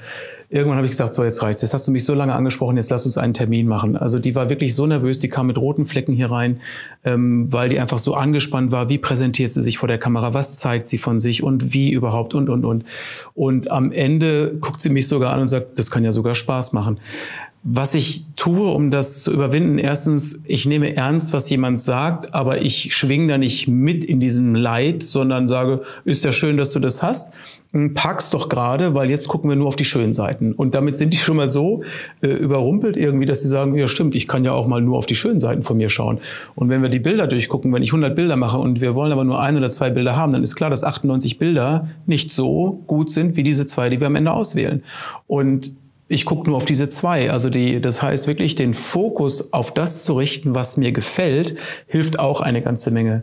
irgendwann 0.48 0.76
habe 0.76 0.86
ich 0.86 0.92
gesagt, 0.92 1.14
so 1.14 1.24
jetzt 1.24 1.42
reicht's. 1.42 1.62
Jetzt 1.62 1.74
hast 1.74 1.86
du 1.86 1.90
mich 1.90 2.04
so 2.04 2.14
lange 2.14 2.34
angesprochen, 2.34 2.76
jetzt 2.76 2.90
lass 2.90 3.04
uns 3.04 3.18
einen 3.18 3.34
Termin 3.34 3.66
machen. 3.66 3.96
Also 3.96 4.18
die 4.18 4.34
war 4.34 4.48
wirklich 4.48 4.74
so 4.74 4.86
nervös, 4.86 5.18
die 5.18 5.28
kam 5.28 5.46
mit 5.46 5.58
roten 5.58 5.84
Flecken 5.86 6.12
hier 6.12 6.30
rein, 6.30 6.60
ähm, 7.04 7.52
weil 7.52 7.68
die 7.68 7.80
einfach 7.80 7.98
so 7.98 8.14
angespannt 8.14 8.70
war. 8.70 8.88
Wie 8.88 8.98
präsentiert 8.98 9.50
sie 9.50 9.62
sich 9.62 9.78
vor 9.78 9.88
der 9.88 9.98
Kamera? 9.98 10.34
Was 10.34 10.58
zeigt 10.58 10.86
sie 10.86 10.98
von 10.98 11.20
sich 11.20 11.42
und 11.42 11.72
wie 11.72 11.90
überhaupt 11.90 12.34
und 12.34 12.48
und 12.48 12.64
und. 12.64 12.84
Und 13.34 13.70
am 13.70 13.92
Ende 13.92 14.56
guckt 14.60 14.80
sie 14.80 14.90
mich 14.90 15.08
sogar 15.08 15.32
an 15.32 15.40
und 15.40 15.48
sagt, 15.48 15.78
das 15.78 15.90
kann 15.90 16.04
ja 16.04 16.12
sogar 16.12 16.34
Spaß 16.34 16.72
machen. 16.72 16.98
Was 17.68 17.96
ich 17.96 18.26
tue, 18.36 18.70
um 18.70 18.92
das 18.92 19.24
zu 19.24 19.32
überwinden, 19.32 19.78
erstens, 19.78 20.44
ich 20.46 20.66
nehme 20.66 20.94
ernst, 20.94 21.32
was 21.32 21.50
jemand 21.50 21.80
sagt, 21.80 22.32
aber 22.32 22.62
ich 22.62 22.94
schwinge 22.94 23.26
da 23.26 23.38
nicht 23.38 23.66
mit 23.66 24.04
in 24.04 24.20
diesem 24.20 24.54
Leid, 24.54 25.02
sondern 25.02 25.48
sage, 25.48 25.82
ist 26.04 26.24
ja 26.24 26.30
schön, 26.30 26.56
dass 26.56 26.70
du 26.70 26.78
das 26.78 27.02
hast. 27.02 27.34
Hm, 27.72 27.94
pack's 27.94 28.30
doch 28.30 28.48
gerade, 28.48 28.94
weil 28.94 29.10
jetzt 29.10 29.26
gucken 29.26 29.50
wir 29.50 29.56
nur 29.56 29.66
auf 29.66 29.74
die 29.74 29.84
schönen 29.84 30.14
Seiten. 30.14 30.52
Und 30.52 30.76
damit 30.76 30.96
sind 30.96 31.12
die 31.12 31.16
schon 31.16 31.38
mal 31.38 31.48
so 31.48 31.82
äh, 32.22 32.28
überrumpelt 32.28 32.96
irgendwie, 32.96 33.26
dass 33.26 33.42
sie 33.42 33.48
sagen, 33.48 33.74
ja 33.74 33.88
stimmt, 33.88 34.14
ich 34.14 34.28
kann 34.28 34.44
ja 34.44 34.52
auch 34.52 34.68
mal 34.68 34.80
nur 34.80 34.96
auf 34.96 35.06
die 35.06 35.16
schönen 35.16 35.40
Seiten 35.40 35.64
von 35.64 35.76
mir 35.76 35.90
schauen. 35.90 36.20
Und 36.54 36.68
wenn 36.68 36.82
wir 36.82 36.88
die 36.88 37.00
Bilder 37.00 37.26
durchgucken, 37.26 37.72
wenn 37.72 37.82
ich 37.82 37.90
100 37.90 38.14
Bilder 38.14 38.36
mache 38.36 38.58
und 38.58 38.80
wir 38.80 38.94
wollen 38.94 39.10
aber 39.10 39.24
nur 39.24 39.40
ein 39.40 39.56
oder 39.56 39.70
zwei 39.70 39.90
Bilder 39.90 40.14
haben, 40.14 40.32
dann 40.32 40.44
ist 40.44 40.54
klar, 40.54 40.70
dass 40.70 40.84
98 40.84 41.40
Bilder 41.40 41.88
nicht 42.06 42.30
so 42.30 42.84
gut 42.86 43.10
sind 43.10 43.34
wie 43.34 43.42
diese 43.42 43.66
zwei, 43.66 43.90
die 43.90 43.98
wir 43.98 44.06
am 44.06 44.14
Ende 44.14 44.30
auswählen. 44.30 44.84
Und 45.26 45.72
ich 46.08 46.24
gucke 46.24 46.48
nur 46.48 46.56
auf 46.56 46.64
diese 46.64 46.88
zwei. 46.88 47.30
Also 47.30 47.50
die, 47.50 47.80
das 47.80 48.02
heißt 48.02 48.26
wirklich 48.26 48.54
den 48.54 48.74
Fokus 48.74 49.52
auf 49.52 49.72
das 49.74 50.04
zu 50.04 50.14
richten, 50.14 50.54
was 50.54 50.76
mir 50.76 50.92
gefällt, 50.92 51.58
hilft 51.86 52.18
auch 52.18 52.40
eine 52.40 52.62
ganze 52.62 52.90
Menge. 52.90 53.22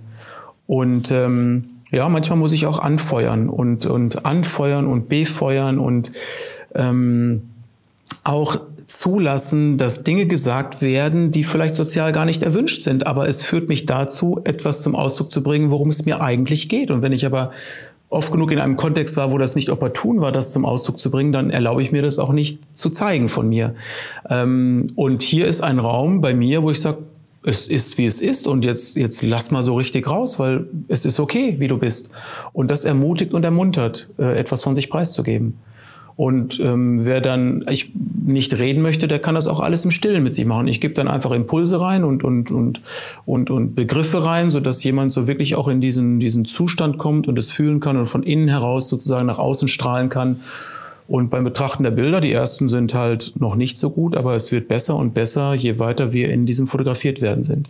Und 0.67 1.11
ähm, 1.11 1.69
ja, 1.91 2.09
manchmal 2.09 2.39
muss 2.39 2.53
ich 2.53 2.65
auch 2.65 2.79
anfeuern 2.79 3.49
und, 3.49 3.85
und 3.85 4.25
anfeuern 4.25 4.87
und 4.87 5.09
befeuern 5.09 5.79
und 5.79 6.11
ähm, 6.75 7.43
auch 8.23 8.59
zulassen, 8.87 9.77
dass 9.77 10.03
Dinge 10.03 10.25
gesagt 10.25 10.81
werden, 10.81 11.31
die 11.31 11.43
vielleicht 11.43 11.75
sozial 11.75 12.11
gar 12.11 12.25
nicht 12.25 12.43
erwünscht 12.43 12.81
sind. 12.81 13.07
Aber 13.07 13.27
es 13.27 13.41
führt 13.41 13.69
mich 13.69 13.85
dazu, 13.85 14.41
etwas 14.43 14.81
zum 14.81 14.95
Ausdruck 14.95 15.31
zu 15.31 15.41
bringen, 15.41 15.71
worum 15.71 15.89
es 15.89 16.05
mir 16.05 16.21
eigentlich 16.21 16.67
geht. 16.67 16.91
Und 16.91 17.01
wenn 17.01 17.11
ich 17.11 17.25
aber 17.25 17.51
oft 18.13 18.31
genug 18.31 18.51
in 18.51 18.59
einem 18.59 18.75
Kontext 18.75 19.17
war, 19.17 19.31
wo 19.31 19.37
das 19.37 19.55
nicht 19.55 19.69
opportun 19.69 20.21
war, 20.21 20.31
das 20.31 20.51
zum 20.51 20.65
Ausdruck 20.65 20.99
zu 20.99 21.11
bringen, 21.11 21.31
dann 21.31 21.49
erlaube 21.49 21.81
ich 21.81 21.91
mir 21.91 22.01
das 22.01 22.19
auch 22.19 22.31
nicht 22.31 22.59
zu 22.73 22.89
zeigen 22.89 23.29
von 23.29 23.49
mir. 23.49 23.75
Ähm, 24.29 24.87
und 24.95 25.23
hier 25.23 25.47
ist 25.47 25.61
ein 25.61 25.79
Raum 25.79 26.21
bei 26.21 26.33
mir, 26.33 26.63
wo 26.63 26.71
ich 26.71 26.79
sage, 26.79 26.99
es 27.45 27.67
ist, 27.67 27.97
wie 27.97 28.05
es 28.05 28.21
ist 28.21 28.47
und 28.47 28.63
jetzt, 28.63 28.95
jetzt 28.95 29.21
lass 29.21 29.51
mal 29.51 29.63
so 29.63 29.75
richtig 29.75 30.09
raus, 30.09 30.39
weil 30.39 30.67
es 30.87 31.05
ist 31.05 31.19
okay, 31.19 31.55
wie 31.59 31.67
du 31.67 31.77
bist. 31.77 32.11
Und 32.53 32.71
das 32.71 32.85
ermutigt 32.85 33.33
und 33.33 33.43
ermuntert, 33.43 34.09
äh, 34.17 34.37
etwas 34.37 34.61
von 34.61 34.75
sich 34.75 34.89
preiszugeben. 34.89 35.59
Und 36.15 36.59
ähm, 36.59 37.03
wer 37.05 37.21
dann 37.21 37.65
ich 37.69 37.91
nicht 38.25 38.57
reden 38.57 38.81
möchte, 38.81 39.07
der 39.07 39.19
kann 39.19 39.35
das 39.35 39.47
auch 39.47 39.59
alles 39.59 39.83
im 39.83 39.91
Stillen 39.91 40.23
mit 40.23 40.35
sich 40.35 40.45
machen. 40.45 40.67
Ich 40.67 40.79
gebe 40.79 40.93
dann 40.93 41.07
einfach 41.07 41.31
Impulse 41.31 41.81
rein 41.81 42.03
und, 42.03 42.23
und, 42.23 42.51
und, 42.51 42.81
und, 43.25 43.49
und 43.49 43.75
Begriffe 43.75 44.23
rein, 44.23 44.49
so 44.49 44.59
dass 44.59 44.83
jemand 44.83 45.11
so 45.13 45.27
wirklich 45.27 45.55
auch 45.55 45.67
in 45.67 45.81
diesen, 45.81 46.19
diesen 46.19 46.45
Zustand 46.45 46.97
kommt 46.97 47.27
und 47.27 47.39
es 47.39 47.49
fühlen 47.49 47.79
kann 47.79 47.97
und 47.97 48.05
von 48.05 48.23
innen 48.23 48.47
heraus 48.47 48.89
sozusagen 48.89 49.25
nach 49.25 49.39
außen 49.39 49.67
strahlen 49.67 50.09
kann. 50.09 50.39
Und 51.07 51.29
beim 51.29 51.43
Betrachten 51.43 51.83
der 51.83 51.91
Bilder, 51.91 52.21
die 52.21 52.31
ersten 52.31 52.69
sind 52.69 52.93
halt 52.93 53.33
noch 53.37 53.55
nicht 53.55 53.77
so 53.77 53.89
gut, 53.89 54.15
aber 54.15 54.35
es 54.35 54.51
wird 54.51 54.67
besser 54.67 54.95
und 54.95 55.13
besser, 55.13 55.53
je 55.53 55.79
weiter 55.79 56.13
wir 56.13 56.29
in 56.29 56.45
diesem 56.45 56.65
fotografiert 56.65 57.21
werden 57.21 57.43
sind. 57.43 57.67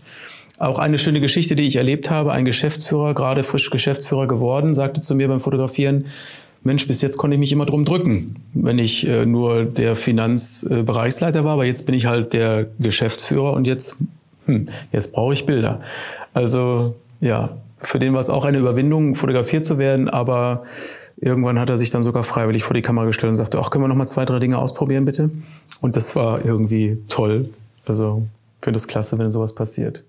Auch 0.60 0.78
eine 0.78 1.00
schöne 1.00 1.20
Geschichte, 1.20 1.56
die 1.56 1.64
ich 1.64 1.78
erlebt 1.78 2.12
habe. 2.12 2.32
Ein 2.32 2.46
Geschäftsführer, 2.46 3.16
gerade 3.16 3.44
frisch 3.44 3.70
Geschäftsführer 3.72 4.28
geworden, 4.28 4.74
sagte 4.74 5.02
zu 5.02 5.16
mir 5.16 5.28
beim 5.28 5.42
Fotografieren, 5.42 6.06
Mensch, 6.64 6.88
bis 6.88 7.02
jetzt 7.02 7.18
konnte 7.18 7.36
ich 7.36 7.40
mich 7.40 7.52
immer 7.52 7.66
drum 7.66 7.84
drücken, 7.84 8.36
wenn 8.54 8.80
ich 8.80 9.08
äh, 9.08 9.26
nur 9.26 9.66
der 9.66 9.96
Finanzbereichsleiter 9.96 11.44
war, 11.44 11.54
aber 11.54 11.66
jetzt 11.66 11.86
bin 11.86 11.94
ich 11.94 12.06
halt 12.06 12.34
der 12.34 12.68
Geschäftsführer 12.80 13.54
und 13.54 13.68
jetzt, 13.68 13.98
hm, 14.46 14.68
jetzt 14.92 15.12
brauche 15.12 15.34
ich 15.34 15.46
Bilder. 15.46 15.82
Also 16.34 16.96
ja, 17.20 17.58
für 17.78 18.00
den 18.00 18.14
war 18.14 18.22
es 18.22 18.30
auch 18.30 18.46
eine 18.46 18.58
Überwindung, 18.60 19.16
fotografiert 19.16 19.66
zu 19.66 19.78
werden, 19.78 20.10
aber 20.10 20.64
irgendwann 21.18 21.60
hat 21.60 21.70
er 21.70 21.78
sich 21.78 21.90
dann 21.90 22.02
sogar 22.02 22.24
freiwillig 22.24 22.64
vor 22.64 22.74
die 22.74 22.82
Kamera 22.82 23.06
gestellt 23.06 23.32
und 23.32 23.36
sagte, 23.36 23.60
ach, 23.60 23.70
können 23.70 23.84
wir 23.84 23.90
noch 23.90 23.96
mal 23.96 24.08
zwei, 24.08 24.24
drei 24.24 24.40
Dinge 24.40 24.58
ausprobieren, 24.58 25.04
bitte? 25.04 25.30
Und 25.82 25.98
das 25.98 26.16
war 26.16 26.46
irgendwie 26.46 26.98
toll. 27.10 27.50
Also 27.86 28.26
finde 28.62 28.78
es 28.78 28.88
klasse, 28.88 29.18
wenn 29.20 29.32
sowas 29.32 29.54
passiert. 29.54 30.04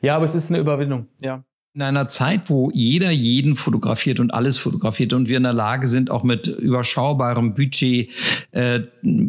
Ja, 0.00 0.16
aber 0.16 0.24
es 0.24 0.34
ist 0.34 0.50
eine 0.50 0.60
Überwindung, 0.60 1.08
ja 1.20 1.42
in 1.74 1.82
einer 1.82 2.06
Zeit, 2.06 2.50
wo 2.50 2.70
jeder 2.72 3.10
jeden 3.10 3.56
fotografiert 3.56 4.20
und 4.20 4.32
alles 4.32 4.56
fotografiert 4.56 5.12
und 5.12 5.26
wir 5.28 5.38
in 5.38 5.42
der 5.42 5.52
Lage 5.52 5.88
sind, 5.88 6.08
auch 6.08 6.22
mit 6.22 6.46
überschaubarem 6.46 7.54
Budget 7.54 8.10
äh, 8.52 8.82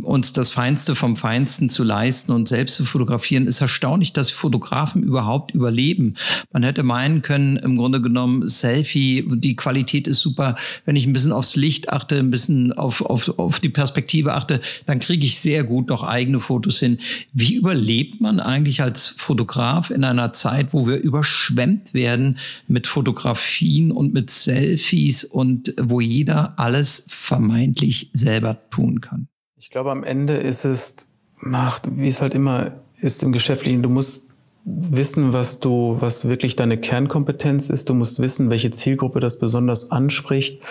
uns 0.04 0.32
das 0.32 0.52
Feinste 0.52 0.94
vom 0.94 1.16
Feinsten 1.16 1.72
zu 1.72 1.84
leisten 1.84 2.32
und 2.32 2.48
selbst 2.48 2.76
zu 2.76 2.86
fotografieren, 2.86 3.48
ist 3.48 3.62
erstaunlich, 3.62 4.14
dass 4.14 4.30
Fotografen 4.30 5.02
überhaupt 5.02 5.56
überleben. 5.56 6.18
Man 6.54 6.62
hätte 6.62 6.84
meinen 6.84 7.24
können, 7.24 7.58
im 7.58 7.78
Grunde 7.78 8.00
genommen, 8.00 8.46
Selfie, 8.46 9.26
die 9.28 9.56
Qualität 9.56 10.06
ist 10.06 10.20
super. 10.20 10.56
Wenn 10.86 10.96
ich 10.96 11.08
ein 11.08 11.14
bisschen 11.14 11.32
aufs 11.32 11.56
Licht 11.56 11.92
achte, 11.92 12.20
ein 12.20 12.30
bisschen 12.30 12.74
auf, 12.74 13.02
auf, 13.02 13.40
auf 13.40 13.60
die 13.60 13.70
Perspektive 13.70 14.36
achte, 14.36 14.62
dann 14.86 15.00
kriege 15.00 15.26
ich 15.26 15.40
sehr 15.40 15.64
gut 15.64 15.90
noch 15.90 16.04
eigene 16.04 16.40
Fotos 16.40 16.78
hin. 16.78 17.00
Wie 17.34 17.56
überlebt 17.56 18.22
man 18.22 18.40
eigentlich 18.40 18.84
als 18.84 19.08
Fotograf 19.08 19.90
in 19.90 20.04
einer 20.04 20.32
Zeit, 20.34 20.74
wo 20.74 20.86
wir 20.86 20.98
überschwemmt 20.98 21.96
werden 21.96 22.35
mit 22.68 22.88
Fotografien 22.88 23.92
und 23.92 24.14
mit 24.14 24.30
Selfies 24.30 25.24
und 25.24 25.74
wo 25.82 26.00
jeder 26.00 26.60
alles 26.60 27.06
vermeintlich 27.10 28.12
selber 28.14 28.70
tun 28.70 29.02
kann. 29.02 29.28
Ich 29.58 29.70
glaube, 29.70 29.92
am 29.92 30.04
Ende 30.04 30.34
ist 30.34 30.66
es, 30.66 31.08
macht, 31.40 31.98
wie 31.98 32.08
es 32.08 32.22
halt 32.22 32.34
immer 32.34 32.82
ist 33.02 33.24
im 33.24 33.32
Geschäftlichen, 33.32 33.84
du 33.84 33.90
musst 33.90 34.30
wissen, 34.66 35.32
was 35.32 35.60
du, 35.60 35.98
was 36.00 36.28
wirklich 36.28 36.56
deine 36.56 36.78
Kernkompetenz 36.78 37.70
ist. 37.70 37.88
Du 37.88 37.94
musst 37.94 38.20
wissen, 38.20 38.50
welche 38.50 38.72
Zielgruppe 38.72 39.20
das 39.20 39.40
besonders 39.40 39.92
anspricht. 39.92 40.64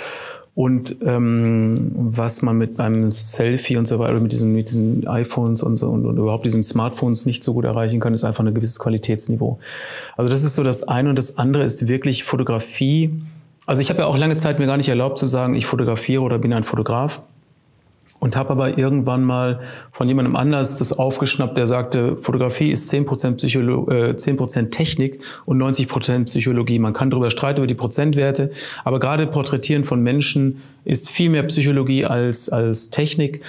Und 0.55 0.97
ähm, 1.03 1.91
was 1.95 2.43
man 2.43 2.57
mit 2.57 2.77
beim 2.77 3.11
Selfie 3.11 3.77
und 3.77 3.89
so 3.89 3.99
weiter, 3.99 4.21
mit 4.21 4.31
diesen, 4.31 4.53
mit 4.53 4.71
diesen 4.71 5.07
iPhones 5.09 5.65
und 5.65 5.77
so 5.77 5.91
und, 5.91 6.07
und 6.07 6.17
überhaupt 6.17 6.45
diesen 6.45 6.63
Smartphones 6.63 7.27
nicht 7.27 7.43
so 7.43 7.55
gut 7.55 7.65
erreichen 7.65 7.99
kann, 7.99 8.15
ist 8.15 8.23
einfach 8.23 8.45
ein 8.45 8.55
gewisses 8.55 8.79
Qualitätsniveau. 8.79 9.59
Also 10.17 10.31
das 10.31 10.45
ist 10.45 10.55
so 10.55 10.63
das 10.63 10.85
eine 10.87 11.09
und 11.11 11.19
das 11.19 11.39
andere 11.39 11.65
ist 11.65 11.89
wirklich 11.89 12.23
Fotografie. 12.23 13.11
Also 13.67 13.83
ich 13.83 13.91
habe 13.91 14.01
ja 14.01 14.07
auch 14.07 14.17
lange 14.17 14.37
Zeit 14.37 14.61
mir 14.61 14.67
gar 14.67 14.77
nicht 14.77 14.89
erlaubt 14.89 15.19
zu 15.19 15.27
sagen, 15.27 15.57
ich 15.57 15.67
fotografiere 15.67 16.23
oder 16.23 16.39
bin 16.39 16.53
ein 16.53 16.63
Fotograf 16.63 17.21
und 18.25 18.37
habe 18.37 18.51
aber 18.51 18.79
irgendwann 18.79 19.23
mal 19.23 19.61
von 19.93 20.09
jemandem 20.09 20.35
anders 20.35 20.79
das 20.79 20.95
aufgeschnappt, 20.95 21.59
der 21.59 21.67
sagte, 21.67 22.17
Fotografie 22.17 22.71
ist 22.71 22.91
10%, 22.91 23.33
Psycholo 23.33 23.91
äh, 23.91 24.17
10 24.17 24.71
Technik 24.71 25.21
und 25.45 25.63
90% 25.63 26.25
Psychologie. 26.25 26.79
Man 26.79 26.95
kann 26.95 27.11
darüber 27.11 27.31
streiten, 27.31 27.59
über 27.59 27.67
die 27.67 27.75
Prozentwerte, 27.75 28.51
aber 28.83 28.99
gerade 28.99 29.27
Porträtieren 29.27 29.85
von 29.85 30.03
Menschen 30.03 30.63
ist 30.87 31.11
viel 31.11 31.29
mehr 31.29 31.43
Psychologie 31.43 32.07
als, 32.07 32.49
als 32.49 32.89
Technik. 32.89 33.43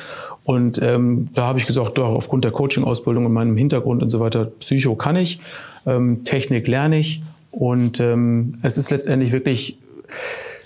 Und 0.43 0.81
ähm, 0.81 1.29
da 1.33 1.45
habe 1.45 1.59
ich 1.59 1.67
gesagt, 1.67 1.97
doch, 1.97 2.09
aufgrund 2.09 2.43
der 2.43 2.51
Coaching-Ausbildung 2.51 3.25
und 3.25 3.31
meinem 3.31 3.55
Hintergrund 3.55 4.03
und 4.03 4.09
so 4.09 4.19
weiter, 4.19 4.43
Psycho 4.59 4.95
kann 4.95 5.15
ich, 5.15 5.39
ähm, 5.85 6.25
Technik 6.25 6.67
lerne 6.67 6.99
ich. 6.99 7.23
Und 7.49 8.01
ähm, 8.01 8.59
es 8.61 8.77
ist 8.77 8.91
letztendlich 8.91 9.31
wirklich 9.31 9.77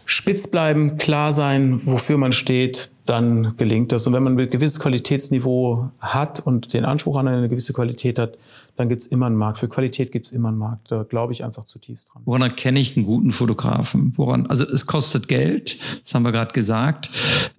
spitz 0.07 0.47
bleiben, 0.47 0.97
klar 0.97 1.31
sein, 1.31 1.81
wofür 1.85 2.17
man 2.17 2.31
steht, 2.31 2.89
dann 3.09 3.57
gelingt 3.57 3.91
das. 3.91 4.05
Und 4.05 4.13
wenn 4.13 4.23
man 4.23 4.39
ein 4.39 4.49
gewisses 4.49 4.79
Qualitätsniveau 4.79 5.89
hat 5.99 6.39
und 6.39 6.73
den 6.73 6.85
Anspruch 6.85 7.17
an 7.17 7.27
eine 7.27 7.49
gewisse 7.49 7.73
Qualität 7.73 8.19
hat, 8.19 8.37
dann 8.75 8.87
gibt 8.87 9.01
es 9.01 9.07
immer 9.07 9.25
einen 9.25 9.35
Markt. 9.35 9.59
Für 9.59 9.67
Qualität 9.67 10.11
gibt 10.11 10.27
es 10.27 10.31
immer 10.31 10.49
einen 10.49 10.57
Markt. 10.57 10.89
Da 10.89 11.03
glaube 11.03 11.33
ich 11.33 11.43
einfach 11.43 11.65
zutiefst 11.65 12.13
dran. 12.13 12.21
Woran 12.23 12.43
erkenne 12.43 12.79
ich 12.79 12.95
einen 12.95 13.05
guten 13.05 13.33
Fotografen? 13.33 14.13
Woran? 14.15 14.45
Also 14.45 14.63
es 14.63 14.85
kostet 14.85 15.27
Geld, 15.27 15.79
das 16.01 16.13
haben 16.13 16.23
wir 16.23 16.31
gerade 16.31 16.53
gesagt. 16.53 17.09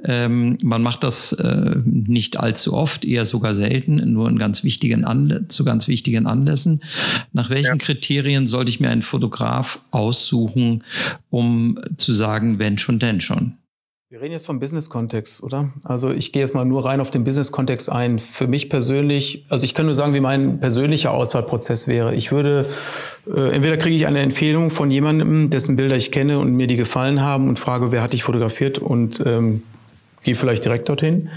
Ähm, 0.03 0.57
man 0.63 0.83
macht 0.83 1.05
das 1.05 1.33
äh, 1.33 1.77
nicht 1.85 2.39
allzu 2.39 2.73
oft, 2.73 3.05
eher 3.05 3.27
sogar 3.27 3.55
selten, 3.55 3.97
nur 4.13 4.31
in 4.31 4.39
ganz 4.39 4.65
wichtigen 4.65 5.05
Anlä 5.05 5.49
zu 5.49 5.65
ganz 5.65 5.89
wichtigen 5.89 6.27
Anlässen. 6.27 6.83
Nach 7.33 7.51
welchen 7.51 7.79
ja. 7.79 7.85
Kriterien 7.85 8.47
sollte 8.47 8.71
ich 8.71 8.81
mir 8.81 8.89
einen 8.89 9.03
Fotograf 9.03 9.81
aussuchen, 9.91 10.85
um 11.29 11.79
zu 11.99 12.15
sagen, 12.15 12.59
wenn 12.59 12.79
schon, 12.79 12.99
denn 12.99 13.21
schon? 13.21 13.60
Wir 14.13 14.21
reden 14.21 14.33
jetzt 14.33 14.47
vom 14.47 14.59
Business-Kontext, 14.59 15.41
oder? 15.41 15.71
Also 15.85 16.11
ich 16.11 16.33
gehe 16.33 16.43
jetzt 16.43 16.53
mal 16.53 16.65
nur 16.65 16.85
rein 16.85 17.01
auf 17.01 17.13
den 17.13 17.23
Business-Kontext 17.23 17.93
ein. 17.93 18.19
Für 18.19 18.49
mich 18.49 18.69
persönlich, 18.69 19.45
also 19.51 19.65
ich 19.65 19.73
kann 19.73 19.85
nur 19.85 19.95
sagen, 19.95 20.15
wie 20.15 20.21
mein 20.21 20.59
persönlicher 20.59 21.13
Auswahlprozess 21.13 21.87
wäre. 21.87 22.13
Ich 22.17 22.33
würde, 22.33 22.67
äh, 23.33 23.53
entweder 23.53 23.77
kriege 23.77 23.95
ich 23.95 24.09
eine 24.09 24.19
Empfehlung 24.19 24.71
von 24.71 24.91
jemandem, 24.91 25.51
dessen 25.51 25.77
Bilder 25.77 25.97
ich 25.97 26.11
kenne 26.11 26.41
und 26.41 26.55
mir 26.55 26.67
die 26.67 26.75
gefallen 26.75 27.23
haben 27.23 27.49
und 27.49 27.61
frage, 27.61 27.93
wer 27.93 28.03
hat 28.03 28.13
dich 28.13 28.25
fotografiert 28.25 28.81
und 28.81 29.23
ähm, 29.25 29.63
gehe 30.25 30.35
vielleicht 30.35 30.65
direkt 30.65 30.89
dorthin. 30.89 31.29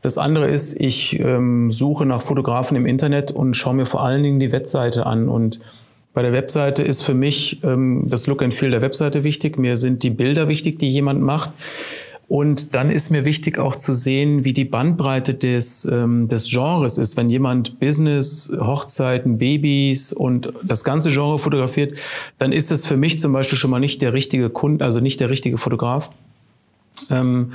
Das 0.00 0.16
andere 0.16 0.48
ist, 0.48 0.80
ich 0.80 1.20
ähm, 1.20 1.70
suche 1.70 2.06
nach 2.06 2.22
Fotografen 2.22 2.74
im 2.74 2.86
Internet 2.86 3.32
und 3.32 3.52
schaue 3.52 3.74
mir 3.74 3.84
vor 3.84 4.02
allen 4.02 4.22
Dingen 4.22 4.38
die 4.38 4.50
Webseite 4.50 5.04
an 5.04 5.28
und 5.28 5.60
bei 6.14 6.22
der 6.22 6.32
Webseite 6.32 6.84
ist 6.84 7.02
für 7.02 7.12
mich 7.12 7.62
ähm, 7.64 8.04
das 8.06 8.28
Look 8.28 8.40
and 8.40 8.54
Feel 8.54 8.70
der 8.70 8.82
Webseite 8.82 9.24
wichtig. 9.24 9.58
Mir 9.58 9.76
sind 9.76 10.04
die 10.04 10.10
Bilder 10.10 10.48
wichtig, 10.48 10.78
die 10.78 10.88
jemand 10.88 11.20
macht. 11.20 11.50
Und 12.26 12.74
dann 12.74 12.90
ist 12.90 13.10
mir 13.10 13.24
wichtig 13.24 13.58
auch 13.58 13.76
zu 13.76 13.92
sehen, 13.92 14.44
wie 14.44 14.54
die 14.54 14.64
Bandbreite 14.64 15.34
des, 15.34 15.84
ähm, 15.84 16.28
des 16.28 16.48
Genres 16.48 16.96
ist. 16.96 17.16
Wenn 17.16 17.28
jemand 17.28 17.78
Business, 17.80 18.50
Hochzeiten, 18.58 19.36
Babys 19.36 20.12
und 20.12 20.52
das 20.62 20.84
ganze 20.84 21.10
Genre 21.10 21.38
fotografiert, 21.38 21.98
dann 22.38 22.52
ist 22.52 22.72
es 22.72 22.86
für 22.86 22.96
mich 22.96 23.18
zum 23.18 23.32
Beispiel 23.32 23.58
schon 23.58 23.70
mal 23.70 23.80
nicht 23.80 24.00
der 24.00 24.14
richtige 24.14 24.48
Kunde, 24.48 24.84
also 24.84 25.00
nicht 25.00 25.20
der 25.20 25.28
richtige 25.28 25.58
Fotograf. 25.58 26.10
Ähm, 27.10 27.52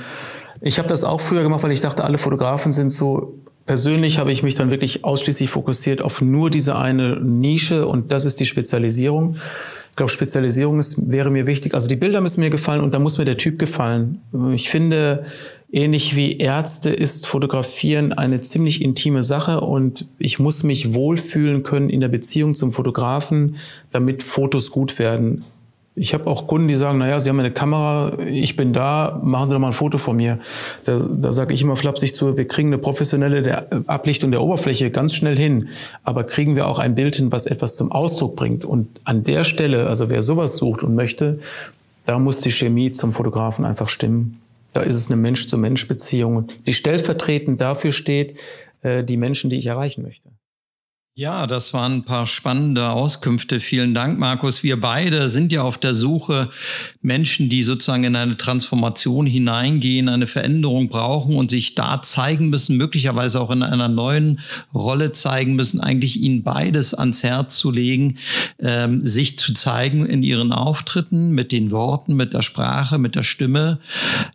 ich 0.60 0.78
habe 0.78 0.88
das 0.88 1.04
auch 1.04 1.20
früher 1.20 1.42
gemacht, 1.42 1.62
weil 1.62 1.72
ich 1.72 1.80
dachte, 1.80 2.04
alle 2.04 2.18
Fotografen 2.18 2.72
sind 2.72 2.90
so. 2.90 3.34
Persönlich 3.66 4.18
habe 4.18 4.32
ich 4.32 4.42
mich 4.42 4.56
dann 4.56 4.70
wirklich 4.70 5.04
ausschließlich 5.04 5.48
fokussiert 5.48 6.02
auf 6.02 6.20
nur 6.20 6.50
diese 6.50 6.76
eine 6.76 7.20
Nische 7.20 7.86
und 7.86 8.10
das 8.10 8.24
ist 8.24 8.40
die 8.40 8.46
Spezialisierung. 8.46 9.36
Ich 9.90 9.96
glaube, 9.96 10.10
Spezialisierung 10.10 10.78
ist, 10.78 11.10
wäre 11.10 11.30
mir 11.30 11.46
wichtig. 11.46 11.74
Also 11.74 11.88
die 11.88 11.96
Bilder 11.96 12.20
müssen 12.20 12.40
mir 12.40 12.50
gefallen 12.50 12.80
und 12.80 12.94
da 12.94 12.98
muss 12.98 13.18
mir 13.18 13.24
der 13.24 13.36
Typ 13.36 13.58
gefallen. 13.58 14.22
Ich 14.54 14.70
finde, 14.70 15.24
ähnlich 15.70 16.16
wie 16.16 16.38
Ärzte 16.38 16.90
ist 16.90 17.26
Fotografieren 17.26 18.12
eine 18.12 18.40
ziemlich 18.40 18.82
intime 18.82 19.22
Sache 19.22 19.60
und 19.60 20.06
ich 20.18 20.38
muss 20.38 20.62
mich 20.62 20.94
wohlfühlen 20.94 21.62
können 21.62 21.90
in 21.90 22.00
der 22.00 22.08
Beziehung 22.08 22.54
zum 22.54 22.72
Fotografen, 22.72 23.56
damit 23.90 24.22
Fotos 24.22 24.70
gut 24.70 24.98
werden. 24.98 25.44
Ich 25.94 26.14
habe 26.14 26.28
auch 26.28 26.46
Kunden, 26.46 26.68
die 26.68 26.76
sagen, 26.76 26.98
naja, 26.98 27.18
Sie 27.18 27.28
haben 27.28 27.40
eine 27.40 27.50
Kamera, 27.50 28.16
ich 28.24 28.54
bin 28.56 28.72
da, 28.72 29.20
machen 29.24 29.48
Sie 29.48 29.54
doch 29.54 29.60
mal 29.60 29.68
ein 29.68 29.72
Foto 29.72 29.98
von 29.98 30.16
mir. 30.16 30.38
Da, 30.84 30.96
da 30.96 31.32
sage 31.32 31.52
ich 31.52 31.62
immer 31.62 31.76
flapsig 31.76 32.14
zu, 32.14 32.36
wir 32.36 32.46
kriegen 32.46 32.68
eine 32.68 32.78
professionelle 32.78 33.66
Ablichtung 33.88 34.30
der 34.30 34.40
Oberfläche 34.40 34.90
ganz 34.92 35.14
schnell 35.14 35.36
hin, 35.36 35.68
aber 36.04 36.24
kriegen 36.24 36.54
wir 36.54 36.68
auch 36.68 36.78
ein 36.78 36.94
Bild 36.94 37.16
hin, 37.16 37.32
was 37.32 37.46
etwas 37.46 37.74
zum 37.74 37.90
Ausdruck 37.90 38.36
bringt. 38.36 38.64
Und 38.64 39.00
an 39.04 39.24
der 39.24 39.42
Stelle, 39.42 39.88
also 39.88 40.10
wer 40.10 40.22
sowas 40.22 40.56
sucht 40.56 40.84
und 40.84 40.94
möchte, 40.94 41.40
da 42.06 42.18
muss 42.18 42.40
die 42.40 42.52
Chemie 42.52 42.92
zum 42.92 43.12
Fotografen 43.12 43.64
einfach 43.64 43.88
stimmen. 43.88 44.40
Da 44.72 44.82
ist 44.82 44.94
es 44.94 45.08
eine 45.08 45.16
Mensch-zu-Mensch-Beziehung, 45.16 46.46
die 46.66 46.72
stellvertretend 46.72 47.60
dafür 47.60 47.90
steht, 47.90 48.38
äh, 48.82 49.02
die 49.02 49.16
Menschen, 49.16 49.50
die 49.50 49.56
ich 49.56 49.66
erreichen 49.66 50.02
möchte. 50.02 50.30
Ja, 51.20 51.46
das 51.46 51.74
waren 51.74 51.96
ein 51.96 52.04
paar 52.04 52.26
spannende 52.26 52.88
Auskünfte. 52.88 53.60
Vielen 53.60 53.92
Dank, 53.92 54.18
Markus. 54.18 54.62
Wir 54.62 54.80
beide 54.80 55.28
sind 55.28 55.52
ja 55.52 55.60
auf 55.60 55.76
der 55.76 55.92
Suche 55.92 56.48
Menschen, 57.02 57.50
die 57.50 57.62
sozusagen 57.62 58.04
in 58.04 58.16
eine 58.16 58.38
Transformation 58.38 59.26
hineingehen, 59.26 60.08
eine 60.08 60.26
Veränderung 60.26 60.88
brauchen 60.88 61.36
und 61.36 61.50
sich 61.50 61.74
da 61.74 62.00
zeigen 62.00 62.48
müssen, 62.48 62.78
möglicherweise 62.78 63.38
auch 63.38 63.50
in 63.50 63.62
einer 63.62 63.88
neuen 63.88 64.40
Rolle 64.72 65.12
zeigen 65.12 65.56
müssen, 65.56 65.78
eigentlich 65.78 66.18
ihnen 66.18 66.42
beides 66.42 66.94
ans 66.94 67.22
Herz 67.22 67.56
zu 67.56 67.70
legen, 67.70 68.16
ähm, 68.58 69.04
sich 69.06 69.38
zu 69.38 69.52
zeigen 69.52 70.06
in 70.06 70.22
ihren 70.22 70.54
Auftritten, 70.54 71.32
mit 71.32 71.52
den 71.52 71.70
Worten, 71.70 72.16
mit 72.16 72.32
der 72.32 72.40
Sprache, 72.40 72.96
mit 72.96 73.14
der 73.14 73.24
Stimme, 73.24 73.78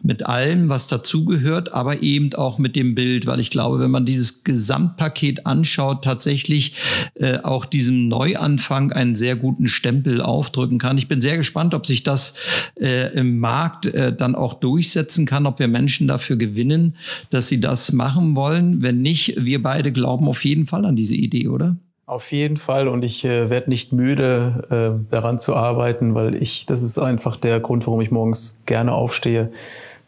mit 0.04 0.28
allem, 0.28 0.70
was 0.70 0.86
dazugehört, 0.86 1.74
aber 1.74 2.04
eben 2.04 2.32
auch 2.36 2.60
mit 2.60 2.76
dem 2.76 2.94
Bild, 2.94 3.26
weil 3.26 3.40
ich 3.40 3.50
glaube, 3.50 3.80
wenn 3.80 3.90
man 3.90 4.06
dieses 4.06 4.44
Gesamtpaket 4.44 5.48
anschaut, 5.48 6.04
tatsächlich 6.04 6.75
äh, 7.16 7.40
auch 7.40 7.66
diesem 7.66 8.08
Neuanfang 8.08 8.92
einen 8.92 9.16
sehr 9.16 9.36
guten 9.36 9.68
Stempel 9.68 10.22
aufdrücken 10.22 10.80
kann. 10.80 10.98
Ich 10.98 11.08
bin 11.08 11.22
sehr 11.22 11.38
gespannt, 11.38 11.74
ob 11.74 11.86
sich 11.86 12.04
das 12.04 12.36
äh, 12.80 13.14
im 13.14 13.40
Markt 13.40 13.86
äh, 13.88 14.16
dann 14.16 14.36
auch 14.36 14.56
durchsetzen 14.56 15.26
kann, 15.26 15.46
ob 15.46 15.60
wir 15.60 15.68
Menschen 15.68 16.08
dafür 16.08 16.36
gewinnen, 16.36 16.96
dass 17.30 17.48
sie 17.48 17.60
das 17.60 17.92
machen 17.92 18.36
wollen. 18.36 18.82
Wenn 18.82 19.02
nicht, 19.02 19.36
wir 19.44 19.62
beide 19.62 19.92
glauben 19.92 20.28
auf 20.28 20.44
jeden 20.46 20.68
Fall 20.68 20.86
an 20.86 20.96
diese 20.96 21.16
Idee, 21.16 21.48
oder? 21.48 21.78
Auf 22.08 22.32
jeden 22.32 22.58
Fall 22.58 22.88
und 22.88 23.04
ich 23.04 23.26
äh, 23.26 23.50
werde 23.50 23.72
nicht 23.72 23.92
müde, 23.92 25.02
äh, 25.02 25.12
daran 25.12 25.40
zu 25.40 25.56
arbeiten, 25.56 26.14
weil 26.14 26.36
ich, 26.36 26.68
das 26.68 26.84
ist 26.84 27.00
einfach 27.00 27.36
der 27.36 27.60
Grund, 27.60 27.88
warum 27.88 28.00
ich 28.00 28.12
morgens 28.12 28.62
gerne 28.68 28.92
aufstehe. 28.92 29.52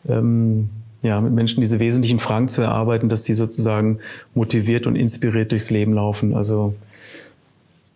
Ähm, 0.07 0.69
ja, 1.01 1.21
mit 1.21 1.33
Menschen 1.33 1.61
diese 1.61 1.79
wesentlichen 1.79 2.19
Fragen 2.19 2.47
zu 2.47 2.61
erarbeiten, 2.61 3.09
dass 3.09 3.23
sie 3.23 3.33
sozusagen 3.33 3.99
motiviert 4.33 4.87
und 4.87 4.95
inspiriert 4.95 5.51
durchs 5.51 5.69
Leben 5.69 5.93
laufen. 5.93 6.35
Also 6.35 6.75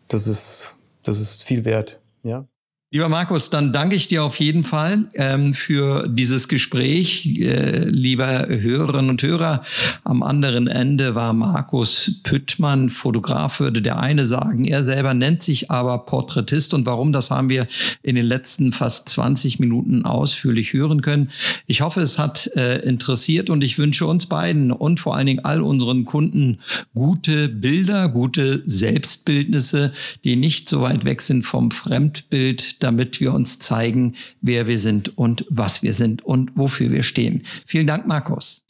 das 0.08 0.28
ist, 0.28 0.78
das 1.04 1.20
ist 1.20 1.44
viel 1.44 1.66
wert, 1.66 2.00
ja. 2.24 2.46
Lieber 2.94 3.08
Markus, 3.08 3.50
dann 3.50 3.72
danke 3.72 3.96
ich 3.96 4.10
dir 4.10 4.22
auf 4.22 4.42
jeden 4.42 4.66
Fall 4.66 5.08
ähm, 5.14 5.54
für 5.54 6.10
dieses 6.10 6.50
Gespräch. 6.50 7.26
Äh, 7.40 7.86
lieber 7.86 8.46
Hörerinnen 8.50 9.10
und 9.10 9.24
Hörer, 9.24 9.64
am 10.04 10.22
anderen 10.22 10.68
Ende 10.68 11.16
war 11.16 11.32
Markus 11.32 12.20
Püttmann, 12.24 12.90
Fotograf, 12.90 13.62
würde 13.62 13.82
der 13.82 13.98
eine 13.98 14.28
sagen. 14.28 14.66
Er 14.66 14.84
selber 14.84 15.14
nennt 15.14 15.42
sich 15.42 15.72
aber 15.72 16.00
Porträtist. 16.00 16.74
Und 16.74 16.86
warum, 16.86 17.14
das 17.14 17.32
haben 17.32 17.48
wir 17.48 17.66
in 18.04 18.18
den 18.18 18.26
letzten 18.26 18.74
fast 18.74 19.08
20 19.08 19.62
Minuten 19.62 20.04
ausführlich 20.04 20.74
hören 20.74 21.02
können. 21.02 21.30
Ich 21.68 21.80
hoffe, 21.80 22.02
es 22.02 22.20
hat 22.20 22.48
äh, 22.58 22.80
interessiert 22.80 23.50
und 23.50 23.64
ich 23.64 23.78
wünsche 23.78 24.06
uns 24.06 24.26
beiden 24.26 24.74
und 24.74 25.00
vor 25.00 25.16
allen 25.16 25.28
Dingen 25.28 25.46
all 25.46 25.62
unseren 25.62 26.04
Kunden 26.04 26.60
gute 26.94 27.48
Bilder, 27.48 28.10
gute 28.10 28.64
Selbstbildnisse, 28.66 29.94
die 30.26 30.36
nicht 30.36 30.68
so 30.68 30.82
weit 30.82 31.06
weg 31.06 31.22
sind 31.22 31.46
vom 31.46 31.72
Fremdbild 31.72 32.81
damit 32.84 33.20
wir 33.20 33.34
uns 33.34 33.60
zeigen, 33.60 34.16
wer 34.42 34.68
wir 34.68 34.80
sind 34.80 35.18
und 35.18 35.46
was 35.50 35.84
wir 35.84 35.94
sind 35.94 36.24
und 36.24 36.52
wofür 36.56 36.92
wir 36.92 37.04
stehen. 37.04 37.44
Vielen 37.66 37.88
Dank, 37.88 38.08
Markus. 38.08 38.64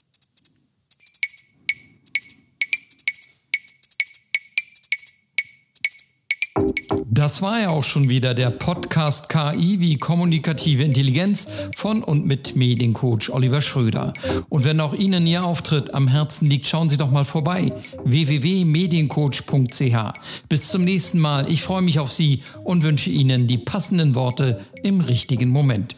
Das 7.06 7.42
war 7.42 7.60
ja 7.62 7.70
auch 7.70 7.84
schon 7.84 8.10
wieder 8.10 8.34
der 8.34 8.50
Podcast 8.50 9.30
KI 9.30 9.80
wie 9.80 9.98
kommunikative 9.98 10.84
Intelligenz 10.84 11.48
von 11.76 12.04
und 12.04 12.26
mit 12.26 12.56
Mediencoach 12.56 13.30
Oliver 13.32 13.62
Schröder. 13.62 14.14
Und 14.50 14.64
wenn 14.64 14.80
auch 14.80 14.94
Ihnen 14.94 15.28
Ihr 15.28 15.44
Auftritt 15.44 15.94
am 15.94 16.08
Herzen 16.08 16.50
liegt, 16.50 16.68
schauen 16.68 16.90
Sie 16.90 16.98
doch 16.98 17.12
mal 17.12 17.26
vorbei. 17.26 17.74
www.mediencoach.ch. 18.04 19.96
Bis 20.50 20.68
zum 20.70 20.84
nächsten 20.84 21.20
Mal. 21.20 21.52
Ich 21.52 21.62
freue 21.64 21.82
mich 21.82 22.00
auf 22.00 22.12
Sie 22.12 22.42
und 22.64 22.84
wünsche 22.84 23.10
Ihnen 23.10 23.48
die 23.48 23.58
passenden 23.58 24.16
Worte 24.16 24.62
im 24.84 25.02
richtigen 25.02 25.50
Moment. 25.50 25.96